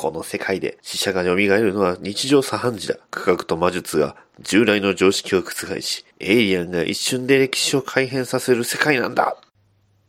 [0.00, 2.96] この世界で死者が蘇るのは日常茶飯事だ。
[3.10, 9.36] 科学と魔術が従来の常識を覆し、エイリアンが一瞬で歴史を改変させる世界なんだ。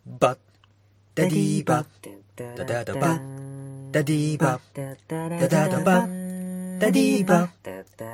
[0.06, 0.40] バッ
[1.14, 1.86] ダディーバッ
[2.38, 7.50] ダダダバッダディーバッダダダバッダディーバッ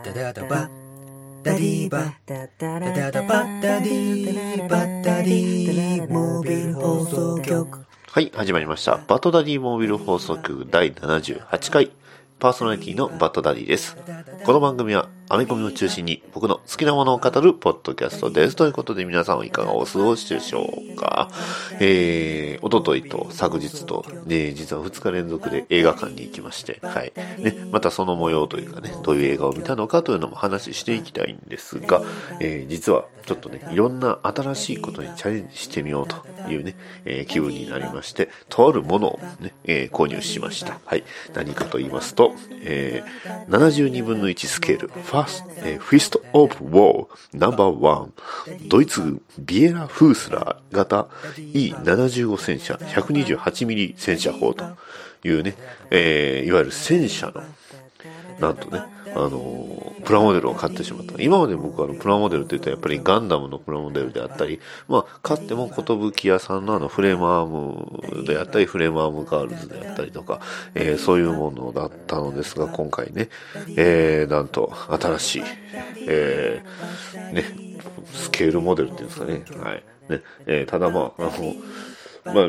[0.03, 7.86] ダダダバッダディーバッダダダバッダディーバッダディーモービル放送局
[8.17, 8.99] はい、始まりました。
[9.07, 11.91] バトダディモービル放送局第78回。
[12.39, 13.95] パーソナリティのバトダディです。
[14.43, 18.55] この番組はアメコミを中心に僕の好きなものを語るポッドキャストです。
[18.55, 21.29] ということで皆さんはいかがお過ごしでしょうか
[21.81, 27.11] えー、おとといと昨日と、ね、実は2日連続で映画館に行きまして、はい。
[27.39, 32.01] ね、またその模様というかね、どういう映画を見たのかというのも話していきたいんですが、
[32.39, 40.79] えー、実はちょっとね、いろんな新しいことにチャレンジしてみようというね、えー気分になりまして、とあるものをね、えー購入しました。
[40.85, 41.03] はい。
[41.33, 48.13] 何かと言いますと、えー、72分の1スケール、ァス、えーフィストオブウォーナンバーワン、
[48.67, 54.65] ドイツ軍ビエラ・フースラー型 E75 戦車128ミリ戦車砲と
[55.23, 55.55] いうね、
[55.91, 57.43] えーいわゆる戦車の
[58.39, 58.83] なんとね、
[59.15, 61.21] あのプラモデルを買ってしまった。
[61.21, 70.39] 今まで僕はあの、プラモデルって言ったらやっぱりガンダムのプラモデルであったり、まあ、買っても寿屋さんのあの、フレームアームであったり、フレームアームガールズであったりとか、
[70.75, 73.29] えーそういうものだったのですが、今回ね、
[73.75, 75.43] えー、なんと、新しい、
[76.07, 77.43] えー、ね、
[78.13, 79.43] スケールモデルっていうんですかね。
[79.61, 79.83] はい。
[80.09, 81.53] ね、えーただまあ、あの、
[82.33, 82.47] まあ、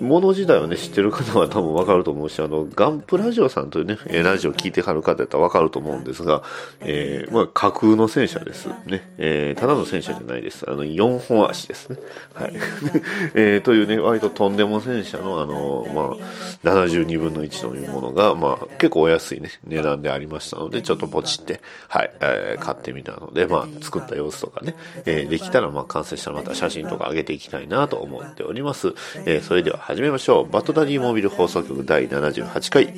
[0.00, 6.42] もの自体はね、知ってる方は多分わかると思うし、あの、ガンプラジオさんというね、えーラジオ聞いてはる方やったらわかると思うんですが、
[6.80, 8.68] えーまあ、架空の戦車です。
[8.86, 9.12] ね。
[9.18, 10.64] えーただの戦車じゃないです。
[10.68, 11.98] あの、4本足ですね。
[12.32, 12.52] はい。
[13.34, 28.94] えーというね、割ととんでも戦車の、あの、まあ、72分の1というものが、まあ、結構お安いね、値段でありましたので、ちょっとポチって、はい、えー買ってみたので、まあ、作った様子とかね、えーできたら、まあ、完成したらまた写真とか上げていきたいなと思っております。
[29.26, 30.50] えーそれでは始めましょう。
[30.50, 32.94] バットダディモービル放送局第78回、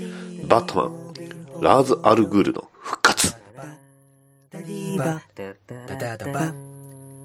[0.47, 3.35] バットマン、ラーズ・アルグールの復活。
[4.51, 6.73] ダディバダダダバッ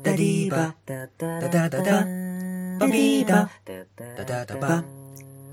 [0.03, 1.07] ダディーバッダ
[1.49, 1.81] ダダダ
[2.79, 3.49] バビーダ
[4.15, 4.83] ダダダバ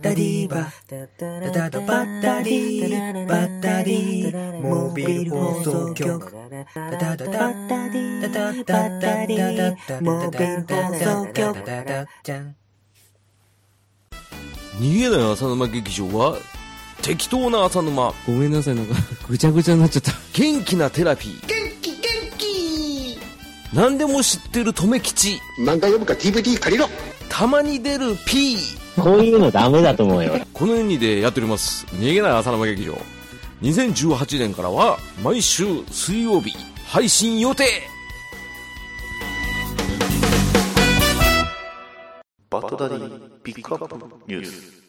[0.03, 6.33] ダディバダダダバッダディーバッダディーモービル放送局
[6.75, 7.53] ダダダダダ
[8.29, 12.57] ダダダダダモービル放送局ダダじゃん
[14.81, 16.39] 逃げない浅沼劇場は
[17.03, 18.15] 適当な浅沼。
[18.27, 18.95] ごめんなさい、なんか、
[19.29, 20.13] ぐちゃぐちゃになっちゃった。
[20.33, 21.47] 元気なテラピー。
[21.47, 21.99] 元気元
[22.39, 23.19] 気。
[23.75, 25.41] 何でも知ってる留吉。
[25.61, 26.89] 漫画読むか DVD 借りろ。
[27.29, 28.57] たまに出る P
[28.97, 30.39] こういうのダメだと思うよ。
[30.53, 31.85] この2でやっております。
[31.93, 32.97] 逃げない浅沼劇場。
[33.63, 36.55] 2018年からは毎週水曜日
[36.87, 37.65] 配信予定
[42.55, 43.97] バットダディピックアップ
[44.29, 44.81] ニュース。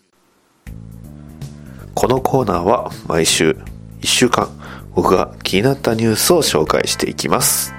[1.96, 3.58] このコーナーは毎週
[4.02, 4.48] 1週間
[4.94, 7.74] 僕が気になったニュースを紹介していきます。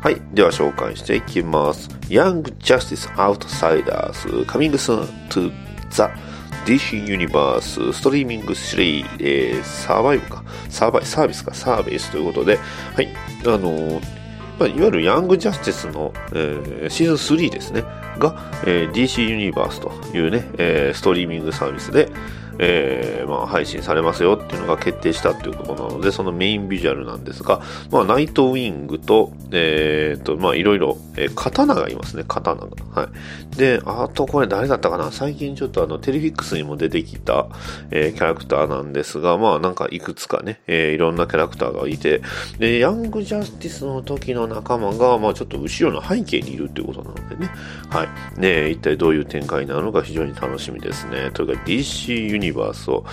[0.00, 0.22] はい。
[0.32, 1.90] では紹介していきます。
[2.08, 5.52] Young Justice Outsiders Coming Soon to
[5.90, 6.04] the
[6.64, 10.42] DC Universe ストリーミング3、えー、サーバイブか。
[10.70, 12.58] サーバイ、サービスか、サービスということで、
[12.94, 13.08] はい。
[13.44, 14.15] あのー
[14.58, 17.82] まあ、いわゆるヤングジャスティスの、えーシーズン3ですね、
[18.18, 22.08] が、えー DC ユニバースというね、えーストリーミングサービスで、
[22.58, 32.68] えーまあ、配信されますよっていうのが決定したということなので、そのメインビジュアルなんですが、まあ、ナイトウィングと、えーと、まあ、いろいろ、えー刀がいますね、刀が。
[32.92, 33.08] は
[33.52, 33.56] い。
[33.56, 35.12] で、あとこれ誰だったかな？
[35.12, 37.46] 最近ちょっとあの、テレフィックスにも出てきた、
[37.90, 42.22] えーキャラクターなんですが、まあ、なんかいくつかね、えーいろんなキャラクターがいて、
[42.58, 47.50] で、ヤングジャスティスの時の仲間が、まあ、ちょっと後ろの背景にいるということなのでね、
[47.90, 48.04] は
[48.36, 48.40] い。
[48.40, 51.30] ね、一体どういう展開になるのか非常に楽しみですね。
[51.32, 53.04] というか、DC ユニバースを、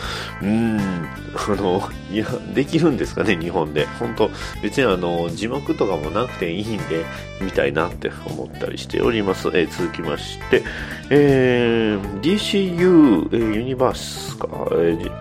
[0.41, 1.81] うーん、あの、
[2.11, 3.85] いや、できるんですかね、日本で。
[3.99, 4.29] 本当
[4.61, 7.05] 別にあの、字幕とかもなくていいんで、
[7.41, 9.49] 見たいなって思ったりしております。
[9.49, 10.63] えー続きまして、
[11.09, 15.11] えー DCU、えーユニバースか、えー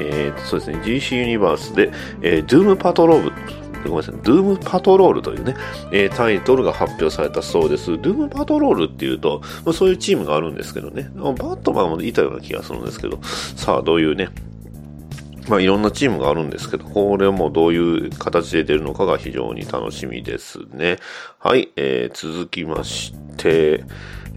[0.00, 1.90] えーそうですね、DC ユニバースで、
[2.22, 3.32] えー、Doom パトロール、
[3.90, 5.54] ごめんなさい、Doom パトロールというね、
[5.92, 7.92] えータイトルが発表されたそうです。
[7.92, 14.30] Doom パトロールっていうと、まあ、そういうチームがあるんですけどね、バットマンもいたような気がするんですけど、さあ、どういうね、
[15.48, 20.98] まあ、いろんなチームがあるんですけど、これもどういう形で出るのかが非常に楽しみですね。
[21.38, 23.84] はい、えー続きまして、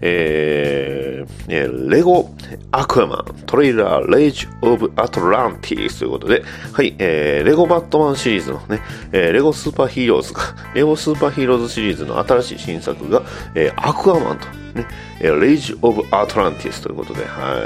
[0.02, 2.30] えーレゴ
[2.70, 8.80] アクアマントレイラーレイジオブアトランティスということで、はい、えーレゴバットマンシリーズのね、
[9.12, 13.22] えーレゴスーパーヒーローズか、レゴスーパーヒーローズシリーズの新しい新作が、
[13.54, 14.46] えーアクアマンと、
[14.78, 14.86] ね、
[15.20, 17.58] えーレイジオブアトランティスということで、は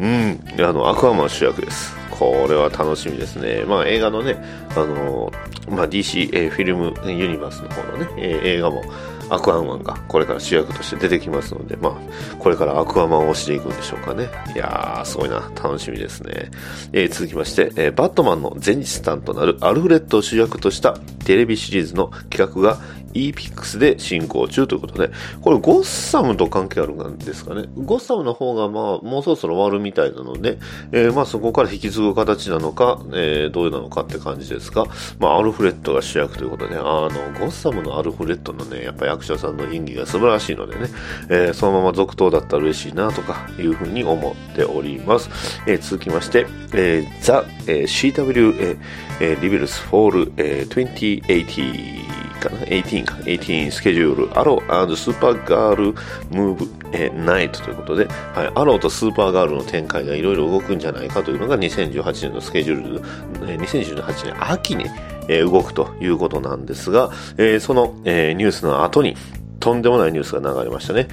[0.00, 0.02] い。
[0.02, 1.94] うん、あの、アクアマン主役です。
[2.10, 3.64] これは楽しみですね。
[3.66, 4.36] まあ映画のね、
[4.70, 5.30] あの
[5.68, 8.82] まあ DC、えーフィルムユニバースの方のね、えー映画も
[9.30, 14.28] アクアマンがこれから主役として出てきますので、まあ、これからアクアマンをしていくんでしょうかね。
[14.54, 15.50] いやー、すごいな。
[15.62, 16.50] 楽しみですね。
[16.92, 22.78] えー続きまして、えーバットマンの前日担となるアルフレッドを主役としたテレビシリーズの企画が
[23.16, 25.10] EPIX で進行中ということで、
[25.40, 27.64] これゴッサムと関係あるんですかね？
[27.76, 30.58] ゴッサムの方がまあ、もうそろそろ終わるみたいなので、
[30.92, 34.84] えーまあそこから引き継ぐ形なのか、えーどうなのかって感じですが、
[35.18, 40.88] まあアルフレッドが主役ということで、あの、ゴッサムのアルフレッドのね、やっぱ役者さんの演技が素晴らしいのでね、
[41.28, 45.30] えーそのまま続投だったら嬉しいなとかいうふうに思っております。
[45.66, 48.76] えー続きまして、えー、ザ、えー CW、
[49.20, 53.14] えーリベルスフォール、えー2080かな ?18 か。
[53.14, 55.84] 18 schedule、アロースーパーガール
[56.30, 63.02] move、night ということで、はい、アローとスーパーガールの展開がいろいろ動くんじゃないかというのが2018年のスケジュール、
[63.50, 64.86] え2018年秋に、
[65.28, 69.16] 動くということなんですが、えその、えニュースの後に、
[69.58, 71.08] とんでもないニュースが流れましたね。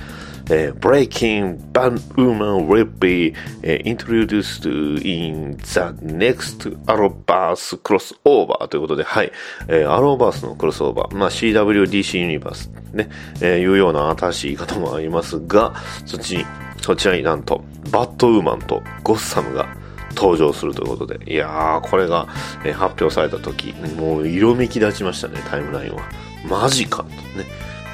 [0.49, 4.67] えー Breaking Bad Woman will be、えー introduced
[5.03, 9.31] in the next Arrowverse crossover ということで、はい。
[9.67, 13.09] えー、アローバースのクロスオーバー、まあ CWDC ユニバースね、
[13.41, 15.73] えーいうような新しい言い方もありますが、
[16.05, 16.45] そっちに、
[16.81, 19.67] そちらになんと、バットウーマンとゴッサムが
[20.15, 22.27] 登場するということで、いやー、これが、
[22.65, 26.01] えー発表された時、もう色めき立ちましたね、タイムラインは。
[26.49, 27.03] マジかと
[27.37, 27.45] ね。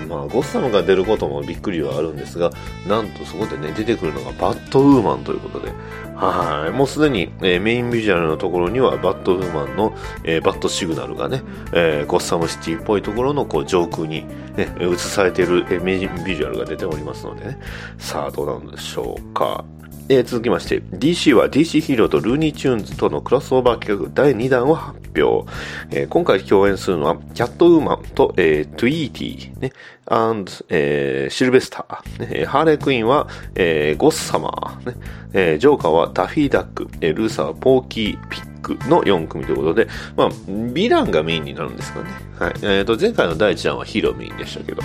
[0.08, 2.52] まあ、ゴッサムが出ることもびっくりはあるんですが、
[2.88, 5.72] なんとそこでね、出てくるのがバットウーマンということで、
[6.16, 6.72] はい。
[6.72, 11.42] もうすでに、えーメインビジュアルのところにはバットウーマンの、えーバットシグナルがね、
[11.74, 14.26] えーゴッサムシティっぽいところのこう上空に、
[14.56, 17.60] ね、映されている、えメインビジュアルが出ておりますのでね、
[17.98, 19.64] さあどうなんでしょうか。
[20.12, 25.48] えー続きまして、DC は DC ヒーローとルーニーチューンズとのクロスオーバー企画第2弾を発表。
[25.92, 29.72] えー今回共演するのは、キャットウーマンと、えートゥイーティー、ね、
[30.08, 34.98] and、えーシルベスター、ねハーレークイーンは、えーゴッサマー、ね
[35.34, 42.10] えージョーカーはダフィーダック、えールーサーは、ポーキー、ピックの4組ということで、まあ、ヴィランがメインになるんですかね。
[42.40, 42.54] はい。
[42.64, 44.82] えーと、前回の第1弾はヒーローメインでしたけど、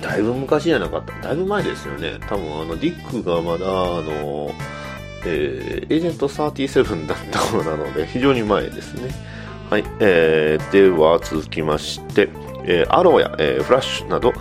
[0.00, 1.28] だいぶ昔じゃなかった。
[1.28, 2.18] だいぶ前ですよね。
[2.28, 4.52] 多分あの、ディックがまだ、あの、
[5.24, 9.10] えーエージェント37だった頃なので、非常に前ですね。
[9.70, 9.84] はい。
[10.00, 12.28] えー、では続きまして、
[12.64, 14.32] えーアローや、えーフラッシュなど、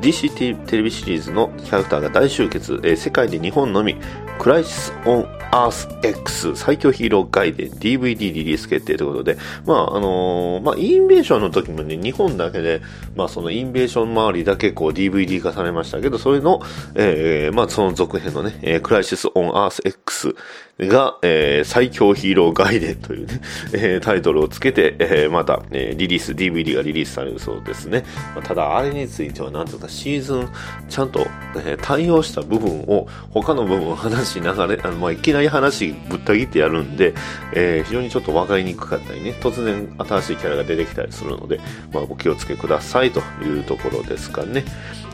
[0.00, 3.96] DC テレビシリーズのキャラクターが大集結、えー世界で日本のみ、
[4.38, 12.82] クライシス・オン・アース X 最強ヒーローガイデン DVD リリース決定ということで、まあ、あのーまあ、インベーションの時もね、日本だけで、
[13.16, 16.60] まあ、そのインベーション周りだけこう DVD 化されましたけど、それの、
[16.94, 20.34] えーまあ、その続編のね、えークライシス・オン・アース X
[20.78, 23.40] が、えー最強ヒーローガイデンというね、
[23.72, 28.04] えータイトルをつけて、えーまた、えーリリース、DVD がリリースされるそうですね。
[28.34, 30.48] まあただ、あれについては、なんとかシーズン、
[30.88, 31.20] ちゃんと、
[31.56, 37.14] えー対応した部分を、他の部分を話しながら、あのまあ、いきなり話ぶった切ってやるんで、
[37.54, 41.58] えー非常にちょっと分かりにくかったりね、突然新しいキャラが出てきたりするので、
[41.92, 44.64] まあ、お気をつけくださいというところですかね。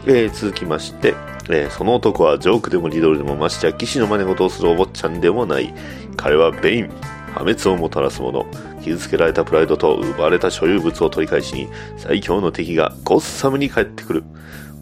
[0.06, 1.14] えー続きまして、
[1.48, 5.72] えーその男はジョークでもリドルでもましてや騎士の真似事をするお坊ちゃんでもない。
[6.16, 6.90] 彼はベイン。
[7.32, 8.44] 破滅をもたらす者。
[8.82, 14.24] 傷つけられたプライドと奪われた所有物を取り返しに、最強の敵がゴッサムに帰ってくる。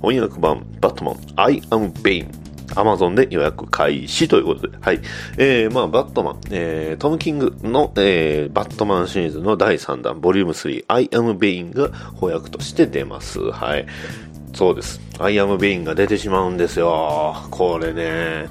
[0.02, 2.50] 翻訳版、バットマン、 I am Bane。
[2.74, 5.00] アマゾンで予約開始ということで、はい。
[5.36, 13.40] えー、まあ、バットマン、えー、トム・キングの、えー、バットマンシリーズの第3弾、ボリューム3、I am Bane が翻訳として出ます。
[13.40, 13.86] はい。
[14.54, 15.00] そうです。
[15.18, 17.36] アイアムベインが出てしまうんですよ。
[17.50, 18.48] これね。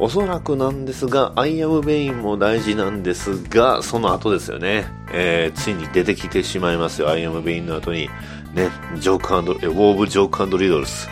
[0.00, 4.86] おそらくなんですが、アイアムベインも大事なんですが、その後ですよね。
[5.12, 8.08] えー、ついに出てきてしまいますよ、アイアムベインの後に。
[8.54, 11.08] ね、ジョークえウォー・オブ・ジョークス・リドルス。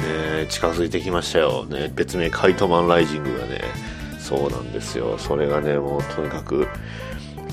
[0.00, 1.64] ね、近づいてきましたよ。
[1.66, 3.62] ね、別名カイトマン・ライジングがね。
[4.18, 5.18] そうなんですよ。
[5.18, 6.68] それがね、もうとにかく、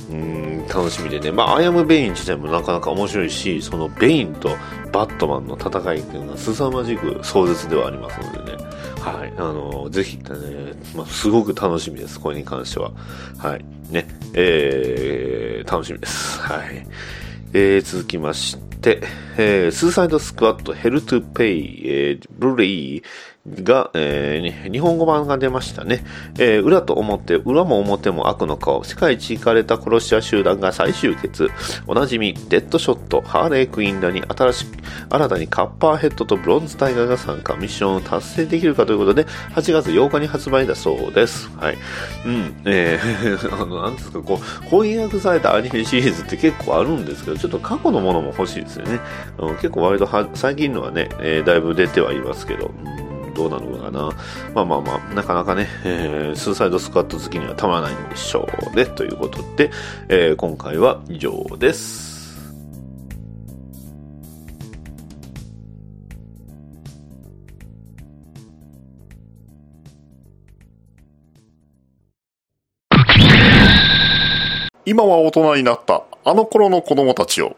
[0.10, 4.50] うーん楽しみでね、まあ、アイアム・ベイン自体もなかなか面白いし、そのベインと
[4.92, 8.58] バットマンの戦いっていうのは凄まじく壮絶ではありますのでね、
[9.02, 10.24] はい、あの、ぜひ、ね、
[10.96, 12.92] まあ、すごく楽しみです、これに関しては。
[13.38, 16.40] はい、ね、えー、楽しみです。
[16.42, 16.86] はい。
[17.54, 19.02] えー、続きまして、て、
[19.38, 23.04] えー、スーサイドスクワッドヘルトゥペイ、えー、ブルーレイ
[23.48, 26.04] が、えー、日本語版が出ましたね。
[26.38, 31.50] えー、裏と表、裏も表も悪の顔、世界一行かれた殺し屋集団が再集結。
[31.88, 34.66] おなじみ、デッドショット、ハーレークイーンらに新し、
[35.10, 39.24] 新たにカッパーヘッドとブロンズタイガーが参加、ミッションを達成できるかということで、
[39.54, 41.50] 8月8日に発売だそうです。
[41.58, 41.78] はい。
[42.26, 49.00] うん、えー、 あの、なんですか、こう、翻訳されたアニメシリーズって結構あるんですけど、ちょっと過去のものも欲しいですよね。
[49.38, 53.07] うん、結構割と、最近のはね、えーだいぶ出てはいますけど、うん
[53.38, 54.10] どうなのかな。
[54.56, 58.88] まあまあまあ、なかなかね、えースーサイドスクワット好きにはたまらないんでしょうね。
[58.88, 59.70] ということで、
[60.10, 62.18] えー今回は以上です。
[74.86, 77.56] 今は大人になったあの頃の子供たちを、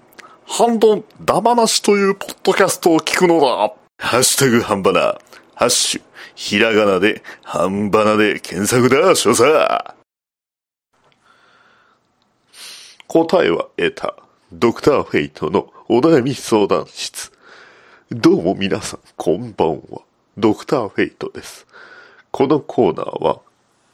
[0.48, 3.72] 半ドンダバなしというポッドキャストを聞くのだ。
[4.00, 5.20] ハッシュタグハンバナ、
[5.60, 6.02] ハッシュ、
[6.36, 9.52] ひらがなで、ハンバナで検索だ、所作。
[13.08, 14.16] 答えは得た。
[14.54, 17.34] ドクターフェイトのお悩み相談室。
[18.10, 20.04] どうも皆さん、こんばんは。
[20.38, 21.68] ドクターフェイトです。
[22.32, 23.42] このコーナーは、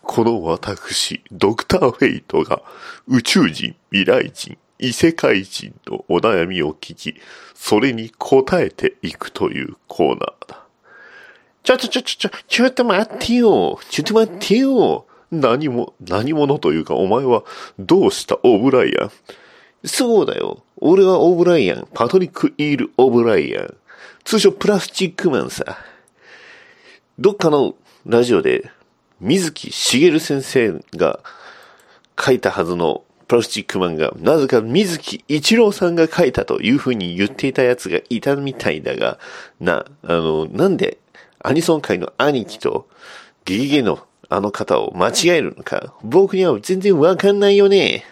[0.04, 2.62] この私、ドクターフェイトが
[3.08, 7.16] 宇宙人、未来人、異世界人のお悩みを聞き、
[7.56, 10.65] それに答えていくというコーナーだ。
[11.66, 13.80] ちょちょちょちょちょ、ちょっと待ってよ。
[13.90, 15.08] ちょっと待ってよ。
[15.32, 17.44] 何も、何者というか、お前は
[17.80, 19.12] どうしたオブライアン？
[19.84, 20.64] そうだよ。
[20.78, 21.88] 俺はオブライアン。
[21.92, 23.74] パトリック・イール・オブライアン。
[24.24, 25.80] 通称プラスチックマンさ。
[27.18, 28.70] どっかのラジオで、
[29.20, 31.20] 水木しげる先生が
[32.20, 39.18] 書いたはずのプラスチックマンが、なぜか水木一郎さんが書いたというふうに言っていたやつがいたみたいだが、
[39.60, 41.00] な、あの、なんで
[41.46, 42.88] アニソン界の兄貴と
[43.46, 48.04] ゲゲゲのあの方を間違えるのか、僕には全然わかんないよね。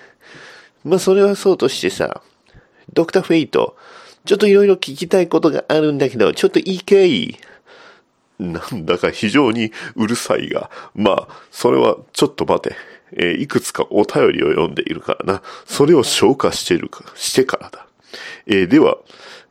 [0.83, 2.21] まあ、それはそうとしてさ、
[2.93, 3.75] ドクターフェイト、
[4.25, 7.39] ちょっといろいろ聞きたいことがあるんだけど、ちょっといいかい
[8.37, 12.75] なんだか非常にうるさいが、まあ、それはちょっと待て。
[13.15, 15.41] えーいくつかお便りを読んでいるからな。
[15.65, 17.87] それを消化してるか、してからだ。
[18.47, 18.97] えーでは、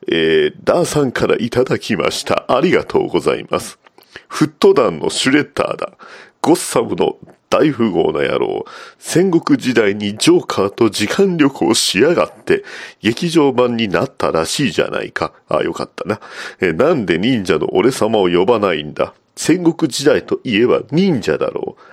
[0.07, 2.45] えーダーさんからいただきました。
[2.47, 3.79] ありがとうございます。
[4.27, 5.93] フットダンのシュレッダーだ。
[6.41, 7.17] ゴッサムの
[7.49, 8.65] 大富豪な野郎。
[8.97, 12.63] 戦国時代にジョーカーと時間旅行しやがって、
[13.01, 15.33] 劇場版になったらしいじゃないか。
[15.47, 16.19] ああ、よかったな。
[16.59, 19.13] え、なんで忍者の俺様を呼ばないんだ。
[19.35, 21.92] 戦国時代といえば忍者だろう。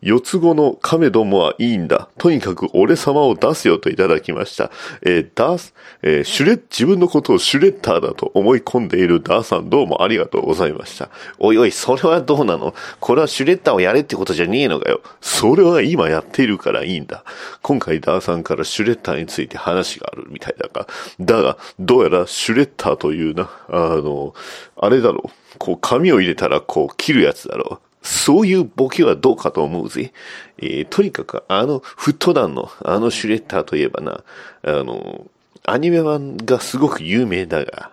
[0.00, 2.08] 四つ子の亀どもはいいんだ。
[2.18, 4.70] とにかく俺様を出すよといただきました。
[5.02, 11.10] えーダース、えーシュレッ、自分のことをシュレッダーだと思い込んでいるダーさんどうもありがとうございました。
[11.38, 12.74] おいおい、それはどうなの？
[13.00, 15.00] これはシュレッダーをやれってことじゃねえのかよ。
[15.20, 17.24] それは今やっているからいいんだ。
[17.62, 20.86] 今回ダーさんからシュレッダーについて話があるみたいだが、
[21.18, 24.34] だが、どうやらシュレッダーというな、あの、
[24.76, 25.30] あれだろう。
[25.58, 27.87] こう、紙を入れたらこう切るやつだろう。
[28.08, 30.12] そういうボケはどうかと思うぜ。
[30.56, 34.24] えーとにかくあのフットダンのあのシュレッダーといえばな、
[34.62, 35.26] あの、
[35.64, 37.92] アニメ版がすごく有名だが、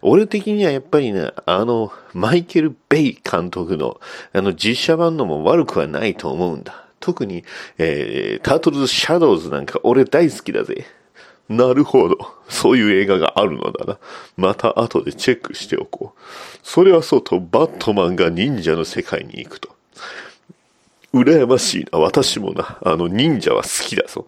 [0.00, 4.00] 俺的にはやっぱりな、あの、マイケル・ベイ監督の、
[4.32, 6.86] あの実写版のも悪くはないと思うんだ。
[6.98, 7.44] 特に、
[7.76, 10.86] えータートルズ・シャドウズなんか俺大好きだぜ。
[11.48, 12.16] なるほど。
[12.48, 13.98] そういう映画があるのだな。
[14.36, 16.20] また後でチェックしておこう。
[16.62, 19.74] それはそうと、バットマンが忍者の世界に行くと。
[21.12, 21.98] 羨ましいな。
[21.98, 22.78] 私もな。
[22.82, 24.26] あの忍者は好きだぞ。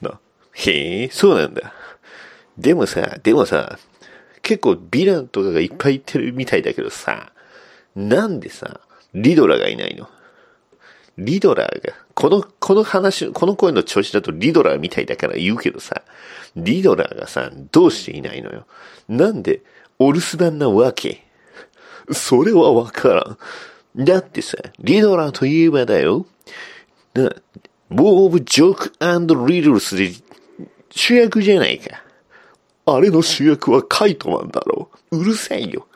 [0.00, 0.18] な。
[0.52, 1.72] へえ、そうなんだ。
[2.58, 3.78] でもさ、でもさ、
[4.42, 7.32] 結構ヴィランとかがいっぱいいってるみたいだけどさ、
[7.96, 8.80] なんでさ、
[9.14, 10.08] リドラがいないの？
[11.18, 16.02] リドラーが、この、この話、この声の調子だとリドラーみたいだから言うけどさ、
[16.56, 18.66] リドラーがさ、どうしていないのよ。
[19.08, 19.62] なんで、
[19.98, 21.24] お留守番なわけ？
[22.12, 24.04] それはわからん。
[24.04, 26.26] だってさ、リドラーといえばだよ。
[27.14, 27.30] な、
[27.90, 30.12] ボー・オブ・ジョークリドルスで
[30.90, 32.02] 主役じゃないか。
[32.86, 35.18] あれの主役はカイトマンだろう。
[35.18, 35.86] うるさいよ。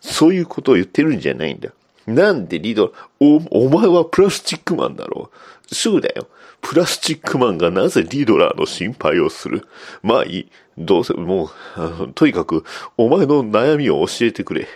[0.00, 1.70] そういうことを言ってるんじゃないんだ。
[2.08, 5.30] なんでリドラ、お、お前はプラスチックマンだろ？
[5.70, 5.74] う。
[5.74, 6.26] そうだよ。
[6.62, 9.68] プラスチックマンがなぜリドラーの心配をする？
[10.02, 10.50] まあいい。
[10.78, 12.64] どうせ、もう、 とにかく、
[12.96, 14.66] お前の悩みを教えてくれ。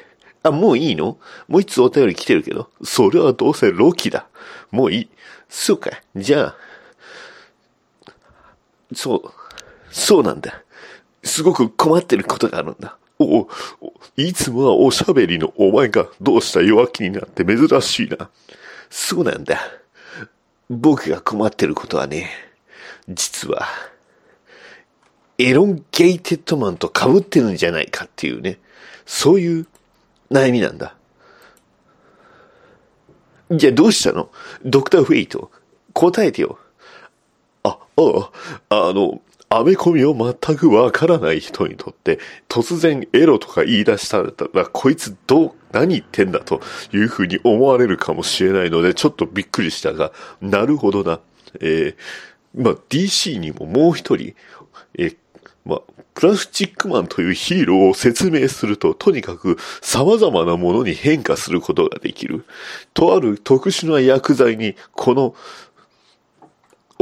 [0.42, 1.18] あ、もういいの？
[1.48, 2.68] もう一つお便り来てるけど？
[2.84, 4.26] それはどうせロキだ。
[4.70, 5.08] もういい。
[5.48, 5.90] そうか。
[6.14, 6.56] じゃあ、
[8.94, 9.22] そう、
[9.90, 10.62] そうなんだ。
[11.24, 12.98] すごく困ってることがあるんだ。
[13.22, 13.48] お、
[13.80, 18.30] おいつもはおしゃべりのお前がどうした弱気になって珍しいな。
[18.90, 19.58] そうなんだ。
[20.68, 22.30] 僕が困ってることはね、
[23.08, 23.66] 実は、
[25.38, 28.58] エロンゲイテッドマンと被ってるんじゃないかっていうね、
[29.06, 29.66] そういう
[30.30, 30.94] 悩みなんだ。
[33.50, 34.30] じゃあどうしたの？
[34.64, 35.50] ドクターフェイト。
[35.92, 36.58] 答えてよ。
[37.64, 38.30] あ、あ
[38.70, 39.20] あ、あの、
[39.54, 42.18] アメコミを全くわからない人にとって、
[42.48, 51.20] 突然エロとか言い出したら、こいつどう、何言ってんだというふうに思われるかもしれないので、ちょっとびっくりしたが、なるほどな。
[51.60, 54.34] えー、まあ、DC にももう一人、
[54.98, 55.16] えー、
[55.66, 55.80] まあ、
[56.14, 62.44] プラスチックマンというヒーローを説明すると、とにかく様々なものに変化することができる。
[62.94, 65.34] とある特殊な薬剤に、この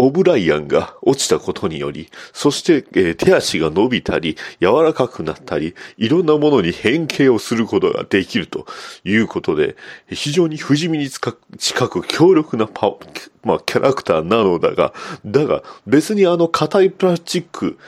[0.00, 8.66] オブライアンが落ちたことにより、そして、えー、手足が伸びたり、柔らかくなったり、いろんなものに変形をすることができると
[9.04, 9.76] いうことで、
[10.08, 11.32] 非常に不死身に近
[11.88, 12.94] く強力なパ、
[13.44, 17.78] まあ、キャラクターなのだが、だが、別にあの硬いプラスチック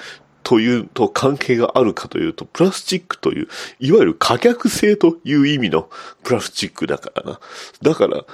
[0.42, 3.48] というと関係があるかというと、プラスチックという、
[3.80, 5.88] いわゆる可逆性という意味の
[6.24, 7.40] プラスチックだからな。
[7.80, 8.24] だから、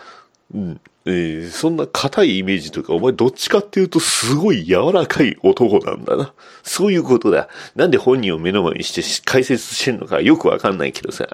[1.04, 6.32] えー、そんな硬いイメージというか、お前どっちかっていうとすごい柔らかい男なんだな。
[6.62, 7.48] そういうことだ。
[7.74, 11.26] なんで本人を目の前にして解説してんのかよくわかんないけどさ。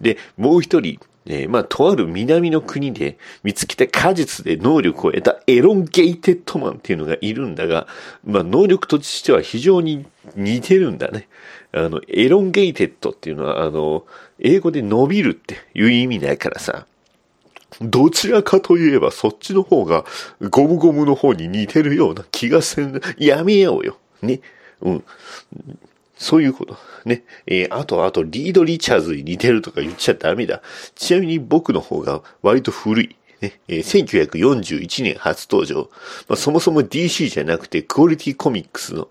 [0.00, 7.86] で、もう一人、えー、まあ、とある南の国で見つけた果実で能力を得たエロンゲイテッドマンっていうのがいるんだが、
[8.24, 10.06] まあ、能力としては非常に
[10.36, 11.28] 似てるんだね。
[11.72, 14.06] あの、エロンゲイテッドっていうのは、あの、
[14.38, 16.86] 英語で伸びるっていう意味だからさ。
[17.80, 20.04] どちらかといえばそっちの方が
[20.50, 23.00] ゴムゴムの方に似てるような気がせん。
[23.18, 23.98] やめようよ。
[24.22, 24.40] ね。
[24.80, 25.04] うん。
[26.16, 26.76] そういうこと。
[27.04, 27.24] ね。
[27.46, 30.62] えー、あと、あと、リード・リチャーズに似てるとか言っちゃダメだ。
[30.96, 33.16] ちなみに僕の方が割と古い。
[33.40, 33.60] ね。
[33.68, 35.88] えー、1941年初登場。
[36.28, 39.08] まあ、そもそも DC じゃなくてクオリティコミックスの、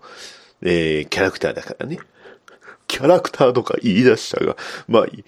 [0.62, 1.98] えー、キャラクターだからね。
[2.86, 5.24] キャラクターとか言い出したが、まあいい。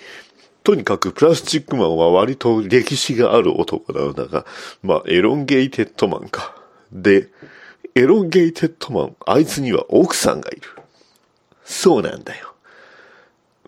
[0.62, 4.44] とにかくプラスチックマンは割と歴史がある男なのだが、
[4.82, 6.54] まあ、エロンゲイテッドマンか。
[6.92, 7.28] で、
[7.94, 10.62] エロンゲイテッドマン、あいつには奥さんがいる。
[11.64, 12.54] そうなんだよ。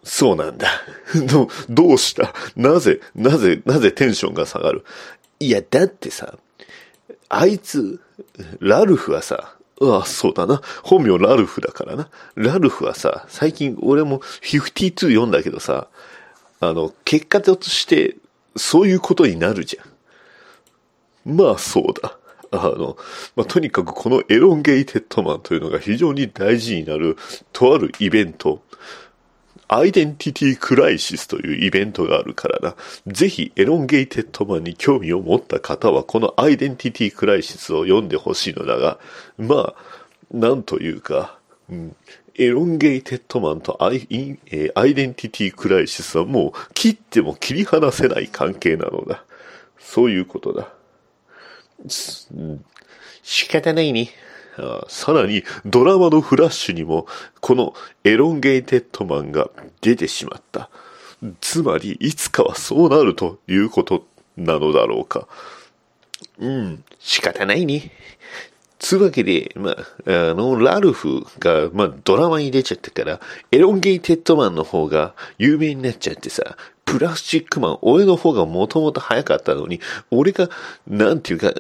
[0.05, 0.69] そうなんだ。
[1.29, 2.35] ど、どうした？
[2.57, 4.85] なぜ、なぜ、なぜテンションが下がる？
[5.39, 6.37] いや、だってさ、
[7.29, 8.01] あいつ、
[8.61, 10.61] ラルフはさ、ああ、そうだな。
[10.83, 12.09] 本名ラルフだからな。
[12.35, 15.89] ラルフはさ、最近俺も52読んだけどさ、
[16.63, 18.17] あの、結果として、
[18.55, 21.37] そういうことになるじゃん。
[21.37, 22.17] まあ、そうだ。
[22.53, 22.97] あの、
[23.35, 27.17] まあ、とにかくこのエロンゲイテッドマンというのが非常に大事になる、
[27.53, 28.63] とあるイベント、
[29.67, 32.77] アイデンティティクライシスというイベントがあるからな。
[33.09, 39.01] ぜひ、エロンゲイテッドマンに興味を持った方は、このアイデンティティクライシスを読んでほしいのだが、
[39.37, 39.75] まあ、
[40.31, 41.97] なんというか、うん、
[42.37, 44.07] エロンゲイテッドマンとアイ,、
[44.47, 49.25] えー、アイデンティティクライシスはもう切っても切り離せない関係なのだ。
[49.79, 50.73] そういうことだ。
[53.23, 54.11] 仕方ないね。
[54.57, 57.07] あさらにドラマのフラッシュにも
[57.41, 60.71] このエロンゲイテッドマンが出てしまった。
[61.41, 64.05] つまりいつかはそうなるということ
[64.37, 65.29] なのだろうか。
[66.39, 67.91] うん、仕方ないね。
[68.83, 73.21] つうわけで、まあ、あの、ラルフが、まあ、ドラマに出ちゃったから、
[73.53, 80.51] エロンゲイテッドマンの方が有名になっちゃってさ、プラスチックマン、俺の方がもともと早かったのに、俺が、
[80.89, 81.53] なんていうか、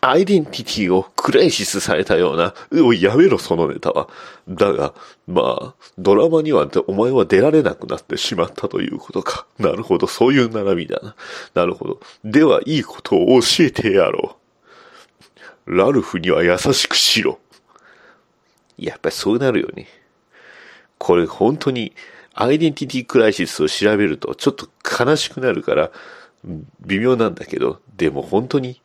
[0.00, 4.08] アイデンティティをクライシスされたような、うお、やめろ、そのネタは。
[4.48, 4.94] だが、
[5.28, 9.46] まあ、ドラマにはお前は出られなくなってしまったということか。
[9.58, 11.14] なるほど、そういう並びだな。
[11.54, 12.00] なるほど。
[12.24, 14.41] では、いいことを教えてやろう。
[15.66, 17.38] ラルフには優しくしろ。
[18.78, 19.86] やっぱりそうなるよね。
[20.98, 21.92] これ本当に
[22.34, 24.68] アイデンティティクライシスを調べるとちょっと
[25.04, 25.90] 悲しくなるから
[26.80, 28.80] 微妙なんだけど、でも本当に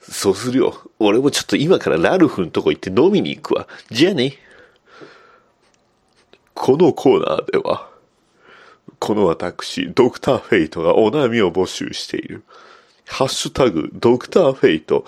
[0.00, 0.74] そうするよ。
[0.98, 3.68] 俺もちょっと今からラルフのとこ行って飲みに行くわ。
[3.90, 4.34] じゃあね。
[6.54, 7.88] このコーナーでは、
[8.98, 12.42] この私、ドクターフェイトがお悩みを募集している。
[13.06, 15.04] ハッシュタグ、ドクターフェイト、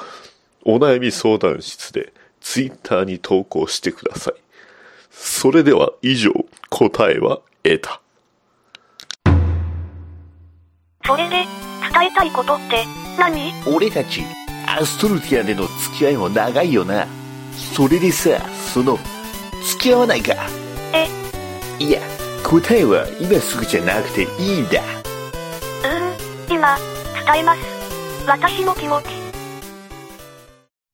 [0.64, 4.35] お悩み相談室でツイッターに投稿してください。
[5.11, 6.33] それでは以上、
[6.68, 8.01] 答えは得た。
[11.07, 11.46] それで、伝
[12.12, 12.85] えたいことって
[13.18, 13.53] 何？
[13.66, 14.23] 俺たち、
[14.66, 17.07] アストルティアでの付き合いも長いよな。
[17.75, 18.40] それでさ、
[18.73, 18.99] その、
[19.66, 20.35] 付き合わないか。
[20.94, 21.09] え、
[21.83, 22.01] いや、
[22.44, 24.81] 答えは今すぐじゃなくていいんだ。
[24.81, 26.79] うーん、今、
[27.27, 27.61] 伝えます。
[28.27, 29.19] 私の気持ち。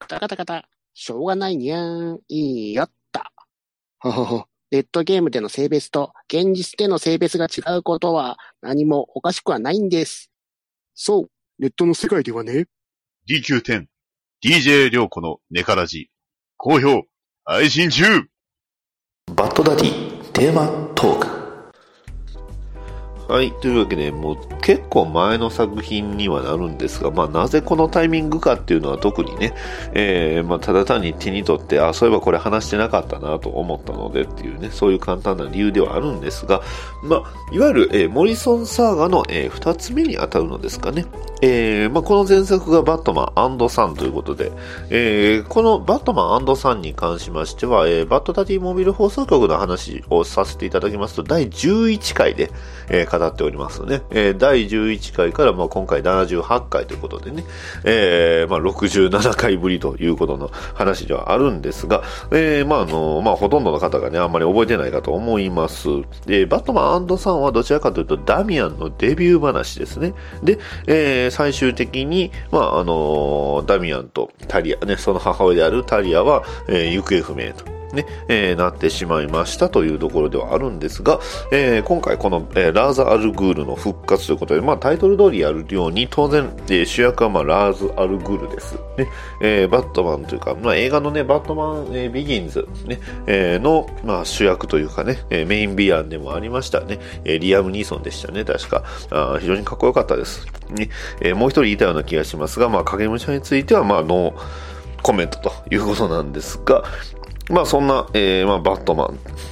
[0.06, 0.68] カタカタカタ。
[0.94, 2.20] しょうがないにゃーん。
[2.28, 3.20] いいよっと。
[3.98, 4.44] ほほほ。
[4.70, 10.30] ネットゲームでの性別と現実での性別が違うことは何もおかしくはないんです。
[10.94, 11.30] そう。
[11.58, 12.66] ネットの世界ではね。
[13.28, 13.86] DQ10、
[14.44, 16.08] DJ 涼子のネカラジ、
[16.56, 17.02] 好評、
[17.44, 18.04] 配信中
[19.34, 21.35] バッドダディテーマトーク。
[23.28, 23.52] はい。
[23.60, 29.52] というわけで、もう結構前の作品にはなるんですが、まあなぜこのタイミングかっていうのは特にね、
[29.94, 36.62] えー、まあただ単に手に取って、あ、そういえばこれ話してなかったなと思ったのでっていうね、そういう簡単な理由ではあるんですが、
[37.02, 41.06] まあ、いわゆる、えーモリソンサーガの、えー二つ目に当たるのですかね。
[41.42, 44.52] えーまあ、この前作がバットマンサンということで、
[44.90, 52.50] えーこのバットマンサンに関しましては、えーバットダディモビル放送局の話をさせていただきますと、第11回で、
[52.88, 54.02] えー語っておりますね。
[54.10, 57.44] えー第11回から、まあ、今回78回ということでね、
[57.84, 65.88] えーまあ、67回ぶりということの話ではあるんですが、えーまあ、あの、まあ、ほとんどの方がね、あんまり覚えてないかと思います。
[66.26, 70.14] で、バットマンサンはどちらかというと、ダミアンのデビュー話ですね。
[70.42, 77.64] で、えー最終的に、まあ、あのダミアンとタリア、ね、その母親であるタリアは、えー行方不明と。
[77.96, 81.18] ね、えーなってしまいましたというところではあるんですが、
[81.50, 88.74] えー今回この、えーラーザ・アルグールの復活ということで、まあタイトル通りやるように、当然、えー主役はまあラーズ・アルグールです。
[88.96, 89.08] ね、
[89.40, 98.84] えーバットマンというか、まあ映画のね、バットマン、えービギンズ、ね、えーの、まあ主役というかね、えーメインビアンでもありましたね、えーリアム・ニーソンでしたね、確か。
[99.10, 100.46] あ非常にかっこよかったです。
[100.70, 104.34] ね、えーもう一人いたような気がしますが、まあ影武者については、まあノー
[105.02, 106.82] コメントということなんですが、
[107.50, 109.04] まあそんな、えーまあ、バットマ